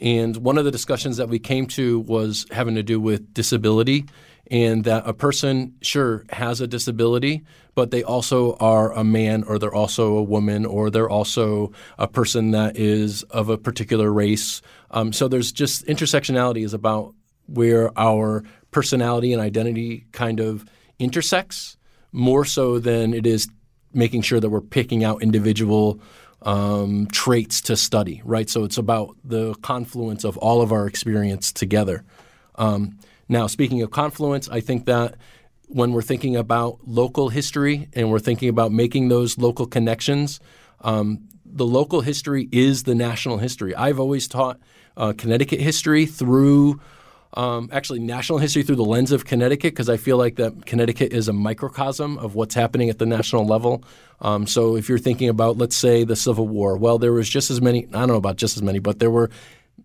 [0.00, 4.06] And one of the discussions that we came to was having to do with disability
[4.50, 9.58] and that a person, sure, has a disability, but they also are a man or
[9.58, 14.62] they're also a woman or they're also a person that is of a particular race.
[14.90, 17.14] Um, so there's just intersectionality is about
[17.46, 20.64] where our personality and identity kind of
[20.98, 21.76] intersects
[22.12, 23.48] more so than it is
[23.92, 26.00] making sure that we're picking out individual
[26.42, 28.48] um, traits to study, right?
[28.48, 32.04] So it's about the confluence of all of our experience together.
[32.56, 35.16] Um, now, speaking of confluence, I think that
[35.66, 40.40] when we're thinking about local history and we're thinking about making those local connections,
[40.80, 43.74] um, the local history is the national history.
[43.74, 44.58] I've always taught
[44.96, 46.80] uh, Connecticut history through
[47.34, 51.12] um, actually national history through the lens of Connecticut because I feel like that Connecticut
[51.12, 53.84] is a microcosm of what's happening at the national level.
[54.20, 57.50] Um, so if you're thinking about, let's say, the Civil War, well, there was just
[57.50, 57.86] as many.
[57.88, 59.30] I don't know about just as many, but there were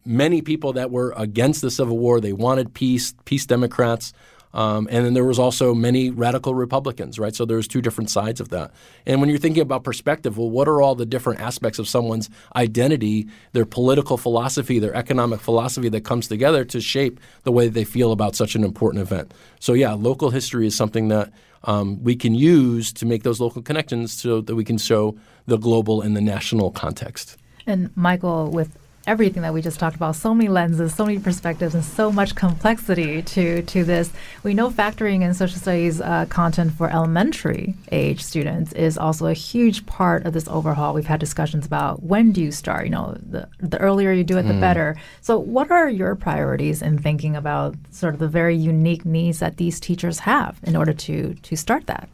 [0.05, 2.19] many people that were against the Civil War.
[2.19, 4.13] They wanted peace, peace Democrats.
[4.53, 7.35] Um, and then there was also many radical Republicans, right?
[7.35, 8.71] So there's two different sides of that.
[9.05, 12.29] And when you're thinking about perspective, well, what are all the different aspects of someone's
[12.55, 17.83] identity, their political philosophy, their economic philosophy that comes together to shape the way they
[17.83, 19.33] feel about such an important event?
[19.59, 21.31] So yeah, local history is something that
[21.63, 25.57] um, we can use to make those local connections so that we can show the
[25.57, 27.37] global and the national context.
[27.65, 30.15] And Michael, with everything that we just talked about.
[30.15, 34.11] So many lenses so many perspectives and so much complexity to to this.
[34.43, 39.33] We know factoring in social studies uh, content for elementary age students is also a
[39.33, 40.93] huge part of this overhaul.
[40.93, 42.85] We've had discussions about when do you start?
[42.85, 44.61] You know the, the earlier you do it the mm.
[44.61, 44.95] better.
[45.21, 49.57] So what are your priorities in thinking about sort of the very unique needs that
[49.57, 52.09] these teachers have in order to to start that?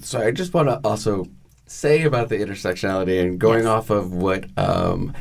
[0.00, 1.26] So i just want to also
[1.66, 3.66] say about the intersectionality and going yes.
[3.66, 5.14] off of what um,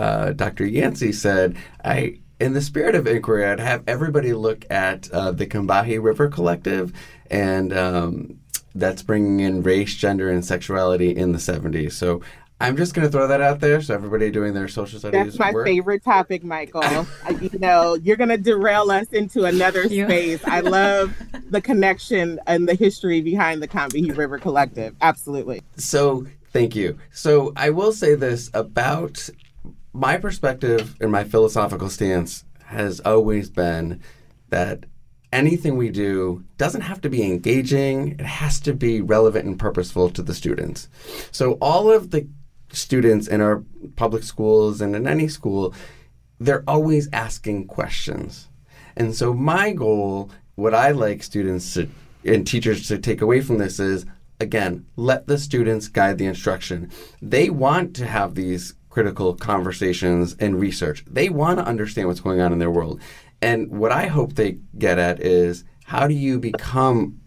[0.00, 0.64] uh, Dr.
[0.64, 5.46] Yancy said, I in the spirit of inquiry, I'd have everybody look at uh, the
[5.46, 6.94] Combahee River Collective,
[7.30, 8.38] and um,
[8.74, 11.92] that's bringing in race, gender, and sexuality in the 70s.
[11.92, 12.22] So
[12.58, 15.24] I'm just going to throw that out there so everybody doing their social studies.
[15.24, 15.66] That's my work.
[15.66, 17.06] favorite topic, Michael.
[17.40, 20.42] You know, you're going to derail us into another space.
[20.44, 21.14] I love
[21.50, 24.94] the connection and the history behind the Combahee River Collective.
[25.02, 25.62] Absolutely.
[25.76, 26.98] So, thank you.
[27.12, 29.28] So, I will say this about
[29.92, 34.00] my perspective and my philosophical stance has always been
[34.48, 34.84] that
[35.32, 40.10] anything we do doesn't have to be engaging, it has to be relevant and purposeful
[40.10, 40.88] to the students.
[41.30, 42.28] So, all of the
[42.72, 43.64] students in our
[43.96, 45.74] public schools and in any school,
[46.38, 48.48] they're always asking questions.
[48.96, 51.88] And so, my goal, what I like students to,
[52.24, 54.06] and teachers to take away from this is
[54.40, 56.90] again, let the students guide the instruction.
[57.20, 61.04] They want to have these critical conversations and research.
[61.06, 63.00] They want to understand what's going on in their world.
[63.40, 67.20] And what I hope they get at is how do you become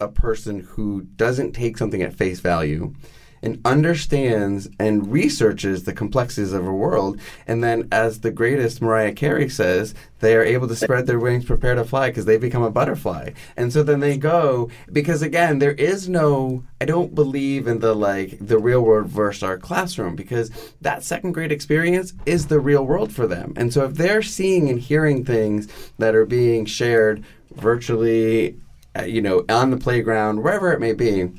[0.00, 2.94] a person who doesn't take something at face value
[3.42, 7.18] and understands and researches the complexities of our world.
[7.46, 11.46] And then, as the greatest Mariah Carey says, they are able to spread their wings,
[11.46, 13.30] prepare to fly, because they become a butterfly.
[13.56, 17.94] And so then they go, because again, there is no, I don't believe in the
[17.94, 20.50] like, the real world versus our classroom, because
[20.82, 23.54] that second grade experience is the real world for them.
[23.56, 28.58] And so if they're seeing and hearing things that are being shared virtually,
[28.98, 31.30] uh, you know, on the playground, wherever it may be,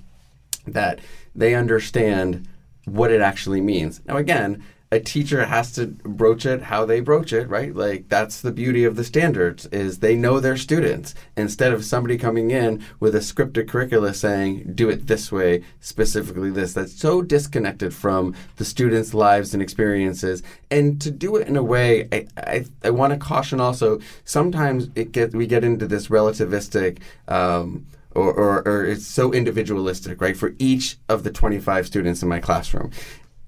[0.66, 1.00] that
[1.36, 2.48] they understand
[2.86, 4.02] what it actually means.
[4.06, 4.64] Now, again,
[4.94, 7.74] a teacher has to broach it how they broach it, right?
[7.74, 12.18] Like that's the beauty of the standards is they know their students instead of somebody
[12.18, 16.74] coming in with a scripted curricula saying do it this way, specifically this.
[16.74, 20.44] That's so disconnected from the students' lives and experiences.
[20.70, 24.00] And to do it in a way, I I, I want to caution also.
[24.26, 27.00] Sometimes it get we get into this relativistic.
[27.30, 32.30] Um, or, or, or it's so individualistic, right, for each of the 25 students in
[32.30, 32.92] my classroom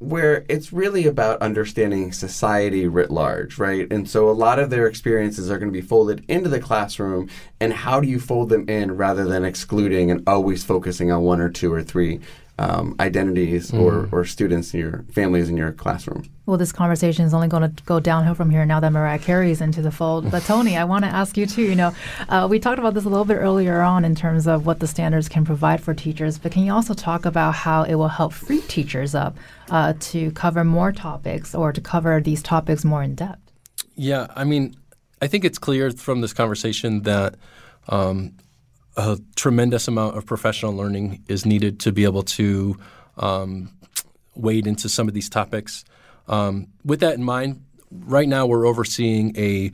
[0.04, 3.92] where it's really about understanding society writ large, right?
[3.92, 7.30] And so a lot of their experiences are going to be folded into the classroom,
[7.60, 11.40] and how do you fold them in rather than excluding and always focusing on one
[11.40, 12.20] or two or three
[12.60, 13.80] um, identities mm.
[13.80, 16.24] or, or students in your families in your classroom.
[16.46, 19.62] Well, this conversation is only going to go downhill from here now that Mariah Carey's
[19.62, 20.30] into the fold.
[20.30, 21.64] But Tony, I want to ask you too.
[21.64, 21.96] You know,
[22.30, 24.88] uh, we talked about this a little bit earlier on in terms of what the
[24.88, 26.38] standards can provide for teachers.
[26.38, 29.36] But can you also talk about how it will help free teachers up
[29.70, 33.40] uh, to cover more topics or to cover these topics more in depth?
[33.96, 34.76] Yeah, I mean,
[35.22, 37.36] I think it's clear from this conversation that
[37.88, 38.36] um,
[38.96, 42.78] a tremendous amount of professional learning is needed to be able to
[43.18, 43.72] um,
[44.36, 45.84] wade into some of these topics.
[46.28, 49.72] Um, with that in mind, right now we're overseeing a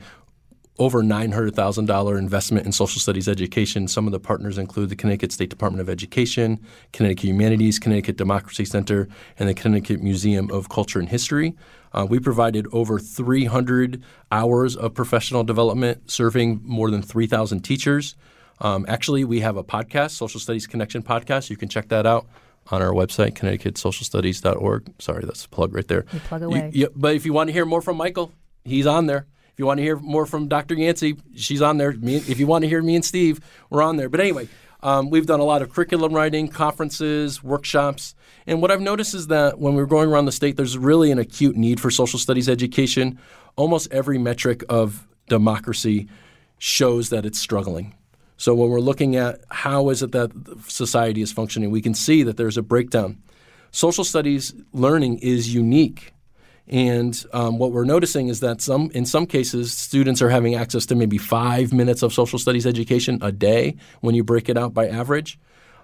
[0.78, 3.86] over $900,000 investment in social studies education.
[3.86, 6.58] Some of the partners include the Connecticut State Department of Education,
[6.94, 9.06] Connecticut Humanities, Connecticut Democracy Center,
[9.38, 11.54] and the Connecticut Museum of Culture and History.
[11.92, 18.16] Uh, we provided over 300 hours of professional development, serving more than 3,000 teachers.
[18.60, 21.50] Um, actually, we have a podcast, Social Studies Connection podcast.
[21.50, 22.26] You can check that out
[22.70, 24.92] on our website, connecticutsocialstudies.org.
[24.98, 26.04] Sorry, that's a plug right there.
[26.12, 26.70] You plug away.
[26.72, 28.32] You, you, but if you want to hear more from Michael,
[28.64, 29.26] he's on there.
[29.52, 30.74] If you want to hear more from Dr.
[30.74, 31.92] Yancy, she's on there.
[31.92, 34.08] Me, if you want to hear me and Steve, we're on there.
[34.08, 34.48] But anyway,
[34.82, 38.14] um, we've done a lot of curriculum writing, conferences, workshops.
[38.46, 41.18] And what I've noticed is that when we're going around the state, there's really an
[41.18, 43.18] acute need for social studies education.
[43.56, 46.08] Almost every metric of democracy
[46.58, 47.94] shows that it's struggling.
[48.40, 50.30] So when we're looking at how is it that
[50.66, 53.22] society is functioning, we can see that there's a breakdown.
[53.70, 56.14] Social studies learning is unique.
[56.66, 60.86] And um, what we're noticing is that some, in some cases, students are having access
[60.86, 64.72] to maybe five minutes of social studies education a day when you break it out
[64.72, 65.38] by average.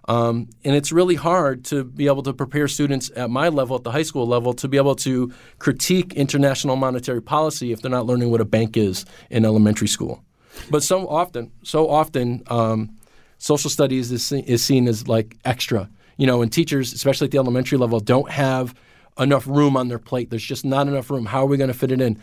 [0.08, 3.84] Um, and it's really hard to be able to prepare students at my level, at
[3.84, 8.06] the high school level, to be able to critique international monetary policy if they're not
[8.06, 10.24] learning what a bank is in elementary school.
[10.70, 12.96] But so often, so often, um,
[13.38, 15.88] social studies is, is seen as like extra.
[16.16, 18.74] You know, and teachers, especially at the elementary level, don't have
[19.18, 20.30] enough room on their plate.
[20.30, 21.26] There's just not enough room.
[21.26, 22.18] How are we going to fit it in?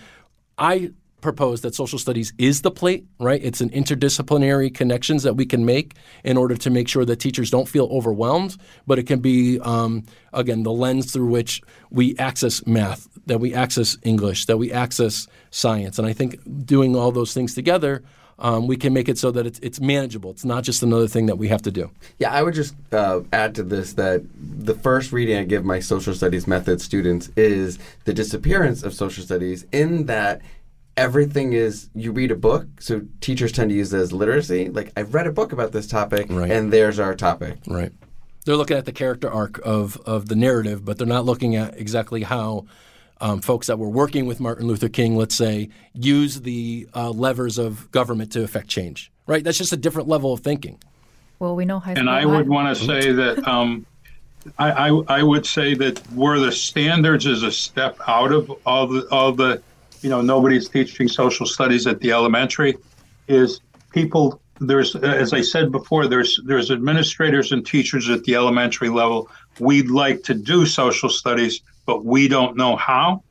[0.57, 3.41] I propose that social studies is the plate, right?
[3.43, 7.49] It's an interdisciplinary connections that we can make in order to make sure that teachers
[7.49, 10.03] don't feel overwhelmed, but it can be, um,
[10.33, 15.27] again, the lens through which we access math, that we access English, that we access
[15.49, 15.97] science.
[15.97, 18.03] And I think doing all those things together
[18.39, 20.31] um, we can make it so that it's, it's manageable.
[20.31, 21.91] It's not just another thing that we have to do.
[22.17, 25.79] Yeah, I would just uh, add to this that the first reading I give my
[25.79, 30.41] social studies method students is the disappearance of social studies in that
[30.95, 34.91] everything is you read a book so teachers tend to use it as literacy like
[34.95, 36.51] i've read a book about this topic right.
[36.51, 37.91] and there's our topic right
[38.45, 41.75] they're looking at the character arc of, of the narrative but they're not looking at
[41.79, 42.63] exactly how
[43.21, 47.57] um, folks that were working with Martin Luther King, let's say, use the uh, levers
[47.57, 49.11] of government to affect change.
[49.25, 49.43] Right?
[49.43, 50.79] That's just a different level of thinking.
[51.39, 53.85] Well, we know high And I would want to say that um,
[54.57, 58.87] I, I, I would say that where the standards is a step out of all
[58.87, 59.61] the all the
[60.01, 62.77] you know nobody's teaching social studies at the elementary
[63.27, 63.61] is
[63.91, 69.29] people there's as I said before there's there's administrators and teachers at the elementary level
[69.59, 73.23] we'd like to do social studies but we don't know how.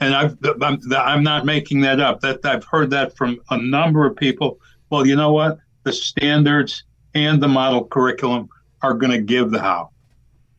[0.00, 2.20] And I've, I'm, I'm not making that up.
[2.20, 4.60] That I've heard that from a number of people.
[4.90, 5.58] Well, you know what?
[5.84, 6.84] The standards
[7.14, 8.48] and the model curriculum
[8.82, 9.90] are going to give the how.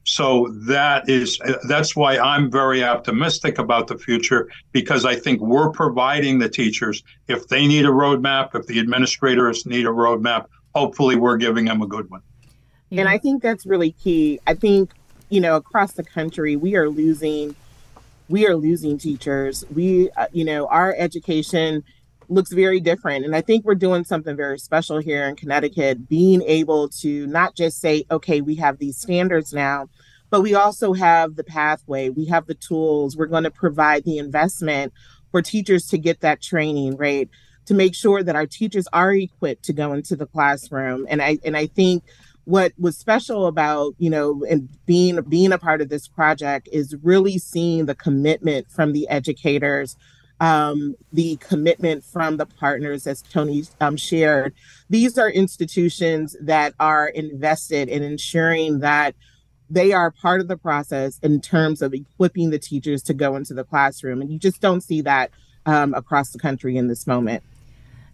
[0.07, 5.69] So that is that's why I'm very optimistic about the future because I think we're
[5.69, 11.17] providing the teachers if they need a roadmap, if the administrators need a roadmap, hopefully
[11.17, 12.21] we're giving them a good one.
[12.89, 14.39] And I think that's really key.
[14.47, 14.93] I think
[15.29, 17.55] you know, across the country, we are losing,
[18.29, 19.65] we are losing teachers.
[19.73, 21.83] We, uh, you know, our education
[22.29, 23.25] looks very different.
[23.25, 27.55] And I think we're doing something very special here in Connecticut, being able to not
[27.55, 29.89] just say, okay, we have these standards now,
[30.29, 34.17] but we also have the pathway, we have the tools, we're going to provide the
[34.17, 34.93] investment
[35.31, 37.29] for teachers to get that training, right?
[37.67, 41.05] To make sure that our teachers are equipped to go into the classroom.
[41.09, 42.03] And I and I think
[42.47, 46.95] what was special about you know and being being a part of this project is
[47.03, 49.97] really seeing the commitment from the educators
[50.39, 54.53] um, the commitment from the partners as tony um, shared.
[54.89, 59.13] These are institutions that are invested in ensuring that
[59.69, 63.53] they are part of the process in terms of equipping the teachers to go into
[63.55, 64.21] the classroom.
[64.21, 65.31] And you just don't see that
[65.65, 67.43] um, across the country in this moment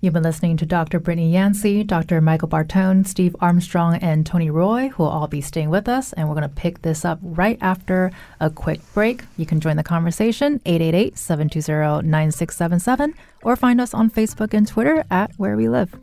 [0.03, 0.99] You've been listening to Dr.
[0.99, 2.19] Brittney Yancy, Dr.
[2.19, 6.11] Michael Bartone, Steve Armstrong, and Tony Roy, who will all be staying with us.
[6.11, 9.23] And we're going to pick this up right after a quick break.
[9.37, 15.05] You can join the conversation, 888 720 9677, or find us on Facebook and Twitter
[15.09, 15.95] at Where We Live.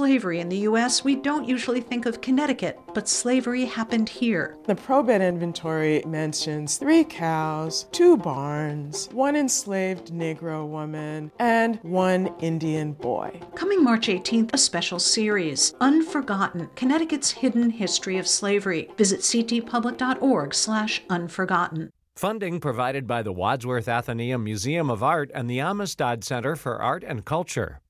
[0.00, 4.56] Slavery in the U.S., we don't usually think of Connecticut, but slavery happened here.
[4.64, 12.94] The probate inventory mentions three cows, two barns, one enslaved Negro woman, and one Indian
[12.94, 13.42] boy.
[13.54, 18.88] Coming March 18th, a special series, Unforgotten, Connecticut's Hidden History of Slavery.
[18.96, 21.92] Visit ctpublic.org slash unforgotten.
[22.16, 27.04] Funding provided by the Wadsworth Atheneum Museum of Art and the Amistad Center for Art
[27.04, 27.82] and Culture.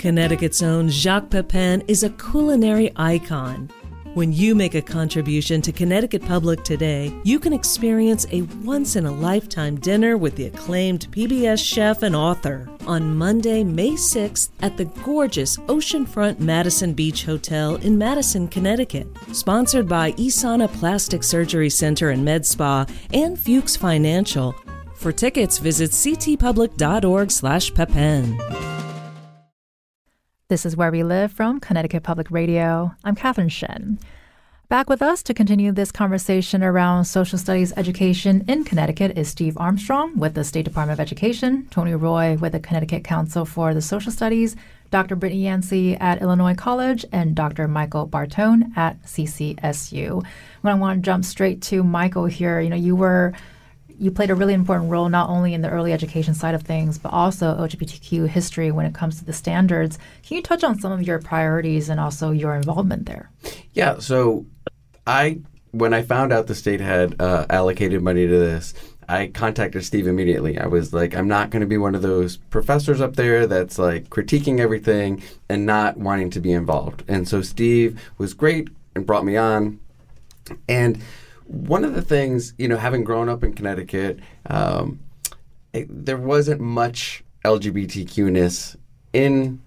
[0.00, 3.70] Connecticut's own Jacques Pepin is a culinary icon.
[4.14, 9.06] When you make a contribution to Connecticut Public today, you can experience a once in
[9.06, 14.76] a lifetime dinner with the acclaimed PBS chef and author on Monday, May 6th at
[14.76, 19.06] the gorgeous Oceanfront Madison Beach Hotel in Madison, Connecticut.
[19.32, 24.56] Sponsored by Isana Plastic Surgery Center and Med Spa and Fuchs Financial.
[24.94, 28.89] For tickets, visit ctpublic.org/pepin.
[30.50, 32.92] This is Where We Live from Connecticut Public Radio.
[33.04, 34.00] I'm Catherine Shen.
[34.68, 39.56] Back with us to continue this conversation around social studies education in Connecticut is Steve
[39.56, 43.80] Armstrong with the State Department of Education, Tony Roy with the Connecticut Council for the
[43.80, 44.56] Social Studies,
[44.90, 45.14] Dr.
[45.14, 47.68] Brittney Yancy at Illinois College, and Dr.
[47.68, 50.24] Michael Bartone at CCSU.
[50.62, 53.34] When I want to jump straight to Michael here, you know, you were
[54.00, 56.96] you played a really important role not only in the early education side of things,
[56.98, 59.98] but also LGBTQ history when it comes to the standards.
[60.22, 63.30] Can you touch on some of your priorities and also your involvement there?
[63.74, 63.98] Yeah.
[63.98, 64.46] So,
[65.06, 65.40] I
[65.72, 68.74] when I found out the state had uh, allocated money to this,
[69.06, 70.58] I contacted Steve immediately.
[70.58, 73.78] I was like, I'm not going to be one of those professors up there that's
[73.78, 77.04] like critiquing everything and not wanting to be involved.
[77.06, 79.78] And so Steve was great and brought me on.
[80.68, 81.02] And
[81.50, 85.00] one of the things, you know, having grown up in Connecticut, um,
[85.72, 88.76] it, there wasn't much LGBTQness
[89.12, 89.60] in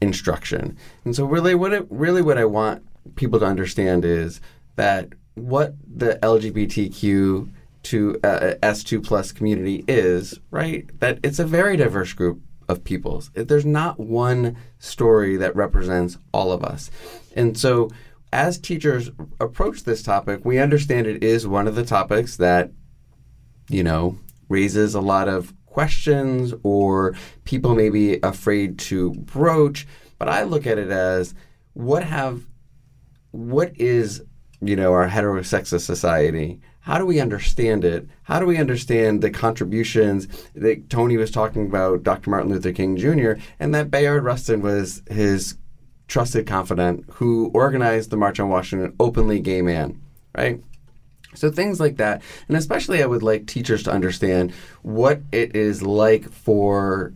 [0.00, 2.82] instruction, and so really, what it, really what I want
[3.16, 4.40] people to understand is
[4.76, 7.50] that what the LGBTQ
[7.82, 10.88] to uh, S2 plus community is, right?
[11.00, 13.30] That it's a very diverse group of peoples.
[13.34, 16.90] There's not one story that represents all of us,
[17.36, 17.90] and so
[18.32, 19.10] as teachers
[19.40, 22.70] approach this topic, we understand it is one of the topics that,
[23.68, 24.18] you know,
[24.48, 27.14] raises a lot of questions or
[27.44, 29.86] people may be afraid to broach.
[30.18, 31.34] But I look at it as
[31.74, 32.42] what have,
[33.30, 34.22] what is,
[34.60, 36.60] you know, our heterosexist society?
[36.80, 38.08] How do we understand it?
[38.22, 42.30] How do we understand the contributions that Tony was talking about, Dr.
[42.30, 45.56] Martin Luther King Jr., and that Bayard Rustin was his
[46.08, 50.00] trusted confidant who organized the March on Washington, openly gay man,
[50.36, 50.60] right?
[51.34, 52.22] So things like that.
[52.48, 54.52] And especially I would like teachers to understand
[54.82, 57.12] what it is like for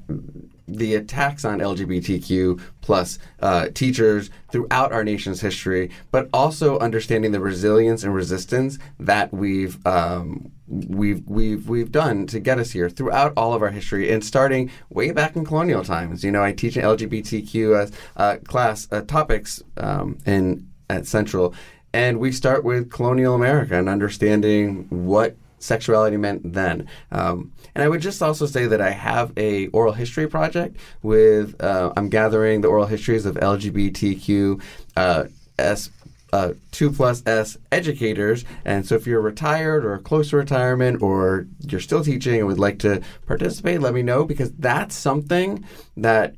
[0.77, 7.41] the attacks on LGBTQ plus uh, teachers throughout our nation's history, but also understanding the
[7.41, 13.33] resilience and resistance that we've um, we've we've we've done to get us here throughout
[13.37, 16.25] all of our history, and starting way back in colonial times.
[16.25, 21.55] You know, I teach an LGBTQ uh, class uh, topics um, in at Central,
[21.93, 26.89] and we start with colonial America and understanding what sexuality meant then.
[27.11, 31.63] Um, and I would just also say that I have a oral history project with
[31.63, 34.63] uh, I'm gathering the oral histories of LGBTQ
[34.97, 35.25] uh,
[35.59, 35.91] S.
[36.35, 41.47] Uh, two plus S educators, and so if you're retired or close to retirement, or
[41.61, 45.63] you're still teaching and would like to participate, let me know because that's something
[45.95, 46.35] that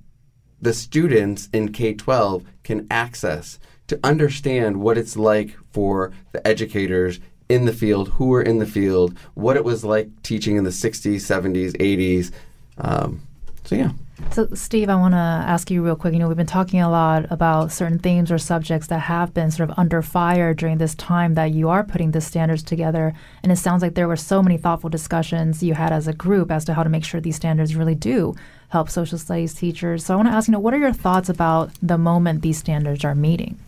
[0.60, 7.20] the students in K 12 can access to understand what it's like for the educators
[7.48, 10.70] in the field, who were in the field, what it was like teaching in the
[10.70, 12.32] 60s, 70s, 80s.
[12.78, 13.22] Um,
[13.64, 13.92] so, yeah.
[14.30, 16.12] So, Steve, I want to ask you real quick.
[16.12, 19.50] You know, we've been talking a lot about certain themes or subjects that have been
[19.50, 23.12] sort of under fire during this time that you are putting the standards together.
[23.42, 26.50] And it sounds like there were so many thoughtful discussions you had as a group
[26.50, 28.34] as to how to make sure these standards really do
[28.68, 30.04] help social studies teachers.
[30.04, 32.58] So, I want to ask you know, what are your thoughts about the moment these
[32.58, 33.58] standards are meeting?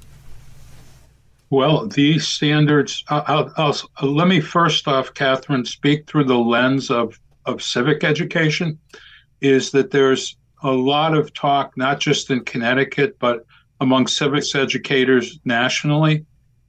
[1.50, 7.20] Well, these standards, I'll, I'll, let me first off, Catherine, speak through the lens of,
[7.44, 8.78] of civic education,
[9.40, 13.46] is that there's a lot of talk, not just in Connecticut, but
[13.80, 16.24] among civics educators nationally,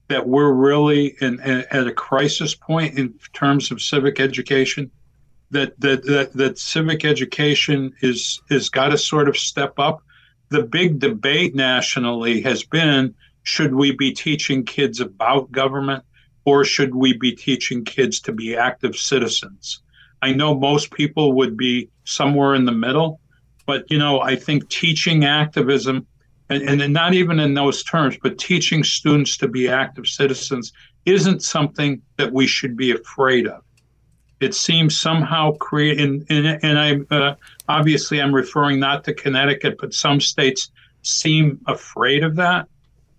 [0.10, 4.92] that we're really in, in, at a crisis point in terms of civic education.
[5.52, 10.04] That, that that that civic education is is got to sort of step up.
[10.50, 13.16] The big debate nationally has been
[13.48, 16.04] should we be teaching kids about government
[16.44, 19.82] or should we be teaching kids to be active citizens?
[20.22, 23.22] I know most people would be somewhere in the middle,
[23.66, 26.06] but you know, I think teaching activism
[26.50, 30.74] and, and not even in those terms, but teaching students to be active citizens
[31.06, 33.62] isn't something that we should be afraid of.
[34.42, 37.36] It seems somehow create, and, and, and I uh,
[37.70, 40.70] obviously I'm referring not to Connecticut, but some states
[41.02, 42.68] seem afraid of that.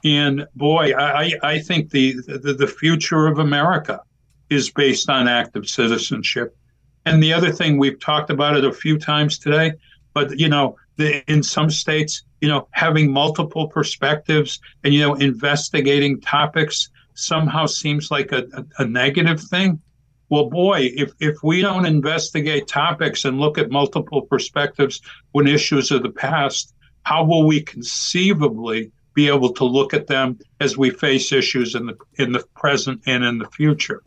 [0.04, 4.00] And boy, I, I think the, the, the future of America
[4.48, 6.56] is based on active citizenship.
[7.04, 9.72] And the other thing we've talked about it a few times today,
[10.14, 15.14] but you know, the, in some states, you know, having multiple perspectives and, you know,
[15.14, 19.80] investigating topics somehow seems like a, a, a negative thing.
[20.28, 25.00] Well, boy, if, if we don't investigate topics and look at multiple perspectives
[25.32, 30.38] when issues of the past, how will we conceivably be able to look at them
[30.60, 34.00] as we face issues in the in the present and in the future?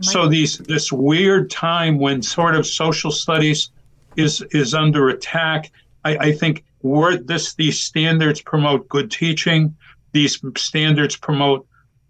[0.00, 3.70] So these this weird time when sort of social studies
[4.16, 5.70] is is under attack.
[6.04, 9.74] I, I think we this these standards promote good teaching.
[10.12, 11.66] These standards promote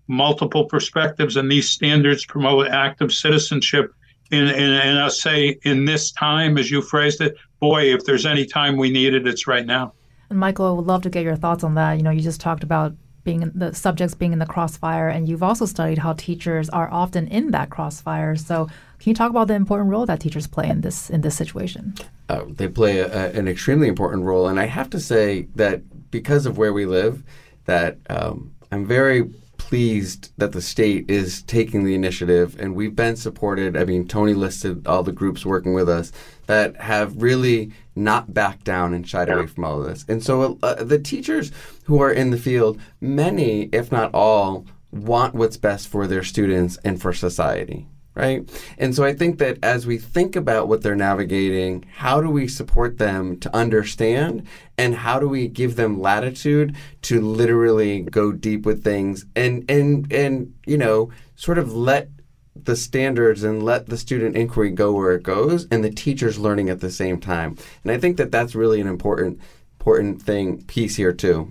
[0.08, 3.94] multiple perspectives, and these standards promote active citizenship.
[4.32, 8.26] And, and, and I'll say, in this time, as you phrased it, boy, if there's
[8.26, 9.92] any time we need it, it's right now.
[10.30, 11.94] And Michael, I would love to get your thoughts on that.
[11.94, 12.94] You know, you just talked about
[13.24, 17.26] being the subjects being in the crossfire, and you've also studied how teachers are often
[17.28, 18.36] in that crossfire.
[18.36, 18.66] So,
[18.98, 21.94] can you talk about the important role that teachers play in this in this situation?
[22.28, 26.46] Uh, they play a, an extremely important role, and I have to say that because
[26.46, 27.22] of where we live,
[27.64, 29.24] that um, I'm very
[29.56, 33.76] pleased that the state is taking the initiative and we've been supported.
[33.76, 36.12] I mean, Tony listed all the groups working with us
[36.46, 40.04] that have really not backed down and shied away from all of this.
[40.08, 41.52] And so uh, the teachers
[41.84, 46.78] who are in the field, many, if not all, want what's best for their students
[46.84, 48.48] and for society right?
[48.78, 52.46] And so I think that as we think about what they're navigating, how do we
[52.46, 54.46] support them to understand
[54.78, 60.12] and how do we give them latitude to literally go deep with things and and
[60.12, 62.08] and you know, sort of let
[62.56, 66.70] the standards and let the student inquiry go where it goes and the teachers learning
[66.70, 67.56] at the same time.
[67.82, 69.40] And I think that that's really an important
[69.80, 71.50] important thing piece here too.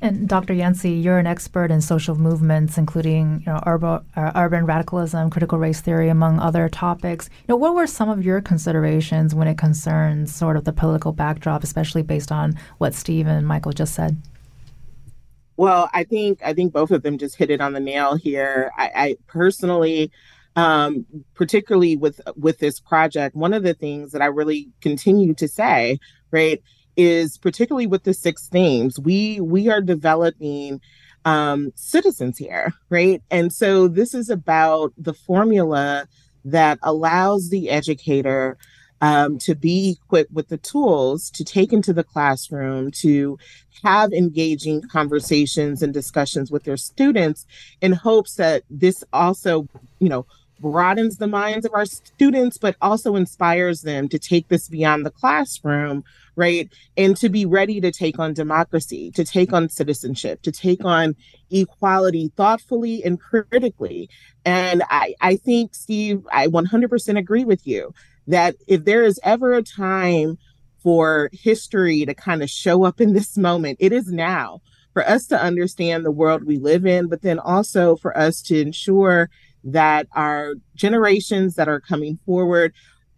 [0.00, 0.52] And Dr.
[0.52, 5.58] Yancy, you're an expert in social movements, including you know, urban, uh, urban radicalism, critical
[5.58, 7.28] race theory, among other topics.
[7.32, 11.12] You know, what were some of your considerations when it concerns sort of the political
[11.12, 14.16] backdrop, especially based on what Steve and Michael just said?
[15.56, 18.70] Well, I think I think both of them just hit it on the nail here.
[18.78, 20.12] I, I personally,
[20.56, 25.48] um, particularly with with this project, one of the things that I really continue to
[25.48, 25.98] say,
[26.30, 26.62] right,
[26.96, 30.80] is particularly with the six themes, we we are developing
[31.24, 33.22] um, citizens here, right?
[33.30, 36.08] And so this is about the formula
[36.44, 38.56] that allows the educator
[39.00, 43.38] um, to be equipped with the tools to take into the classroom to
[43.84, 47.46] have engaging conversations and discussions with their students
[47.80, 49.68] in hopes that this also,
[50.00, 50.26] you know,
[50.60, 55.10] broadens the minds of our students, but also inspires them to take this beyond the
[55.10, 56.02] classroom,
[56.34, 56.68] right?
[56.96, 61.14] And to be ready to take on democracy, to take on citizenship, to take on
[61.50, 64.10] equality thoughtfully and critically.
[64.44, 67.94] And I, I think, Steve, I 100% agree with you
[68.28, 70.38] that if there is ever a time
[70.82, 74.60] for history to kind of show up in this moment, it is now
[74.92, 78.60] for us to understand the world we live in, but then also for us to
[78.60, 79.28] ensure
[79.64, 82.72] that our generations that are coming forward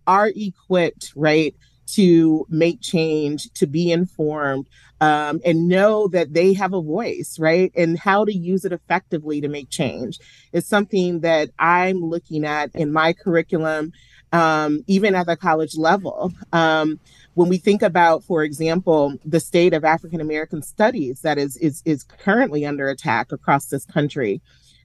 [0.07, 1.55] are equipped, right,
[1.87, 4.67] to make change, to be informed,
[5.01, 7.73] um, and know that they have a voice, right?
[7.77, 10.19] And how to use it effectively to make change
[10.53, 13.93] is something that I'm looking at in my curriculum,
[14.33, 16.33] um, even at the college level.
[16.53, 17.01] Um,
[17.35, 21.83] when we think about, for example, the state of African American studies that is, is
[21.85, 24.41] is currently under attack across this country,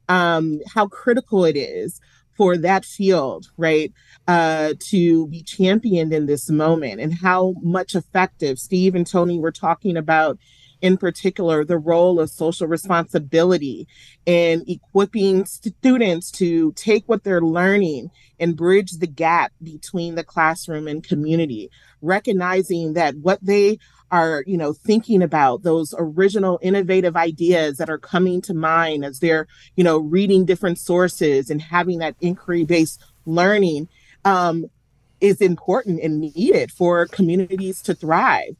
[0.09, 1.99] um, how critical it is
[2.37, 3.93] for that field, right,
[4.27, 9.51] uh, to be championed in this moment and how much effective Steve and Tony were
[9.51, 10.37] talking about
[10.85, 13.87] in particular the role of social responsibility
[14.27, 20.87] and equipping students to take what they're learning and bridge the gap between the classroom
[20.87, 21.71] and community
[22.03, 23.79] recognizing that what they
[24.11, 29.17] are you know thinking about those original innovative ideas that are coming to mind as
[29.17, 33.87] they're you know reading different sources and having that inquiry based learning
[34.23, 34.65] um,
[35.19, 38.55] is important and needed for communities to thrive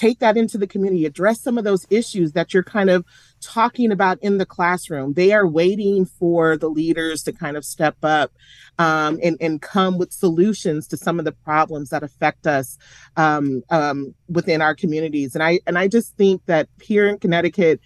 [0.00, 3.04] take that into the community address some of those issues that you're kind of
[3.42, 5.12] talking about in the classroom.
[5.12, 8.32] They are waiting for the leaders to kind of step up
[8.78, 12.78] um, and, and come with solutions to some of the problems that affect us
[13.18, 15.34] um, um, within our communities.
[15.34, 17.80] And i and i just think that here in connecticut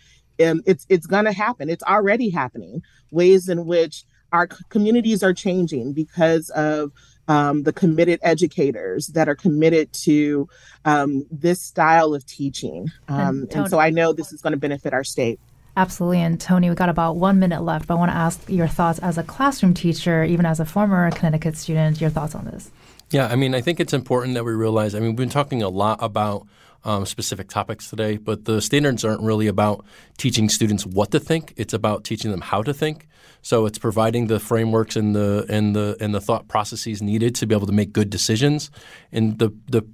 [0.45, 1.71] um, it's it's going to happen.
[1.71, 6.91] It's already happening ways in which our communities are changing because of
[7.29, 10.49] um, the committed educators that are committed to
[10.85, 12.91] um, this style of teaching.
[13.09, 15.41] Um, and, and so I know this is going to benefit our state.
[15.77, 16.21] Absolutely.
[16.21, 19.01] And Tony, we got about one minute left, but I want to ask your thoughts
[19.01, 22.71] as a classroom teacher, even as a former Connecticut student, your thoughts on this.
[23.11, 25.63] Yeah, I mean, I think it's important that we realize, I mean, we've been talking
[25.63, 26.47] a lot about
[26.85, 29.85] um, specific topics today, but the standards aren't really about
[30.19, 31.55] teaching students what to think.
[31.57, 33.09] It's about teaching them how to think.
[33.43, 37.47] So it's providing the frameworks and the and the and the thought processes needed to
[37.47, 38.71] be able to make good decisions.
[39.13, 39.87] And the the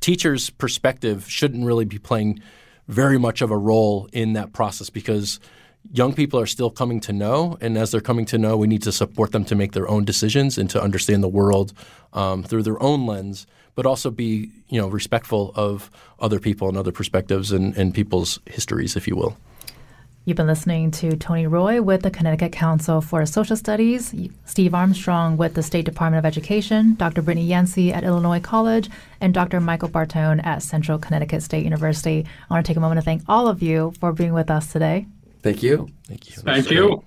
[0.00, 2.40] teacher's perspective shouldn't really be playing
[2.88, 5.40] very much of a role in that process because
[5.90, 8.82] young people are still coming to know, and as they're coming to know, we need
[8.82, 11.72] to support them to make their own decisions and to understand the world
[12.12, 16.76] um, through their own lens, but also be you know respectful of other people and
[16.76, 19.36] other perspectives and, and people's histories, if you will.
[20.24, 24.14] You've been listening to Tony Roy with the Connecticut Council for Social Studies,
[24.44, 27.22] Steve Armstrong with the State Department of Education, Dr.
[27.22, 28.88] Brittney Yancy at Illinois College,
[29.20, 29.60] and Dr.
[29.60, 32.24] Michael Bartone at Central Connecticut State University.
[32.48, 34.70] I want to take a moment to thank all of you for being with us
[34.70, 35.06] today.
[35.42, 35.88] Thank you.
[36.06, 36.42] Thank you.
[36.42, 37.04] Thank you.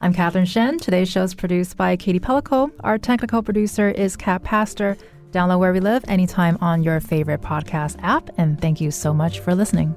[0.00, 0.78] I'm Catherine Shen.
[0.78, 2.70] Today's show is produced by Katie Pellico.
[2.80, 4.96] Our technical producer is Kat Pastor.
[5.32, 8.30] Download Where We Live anytime on your favorite podcast app.
[8.38, 9.94] And thank you so much for listening.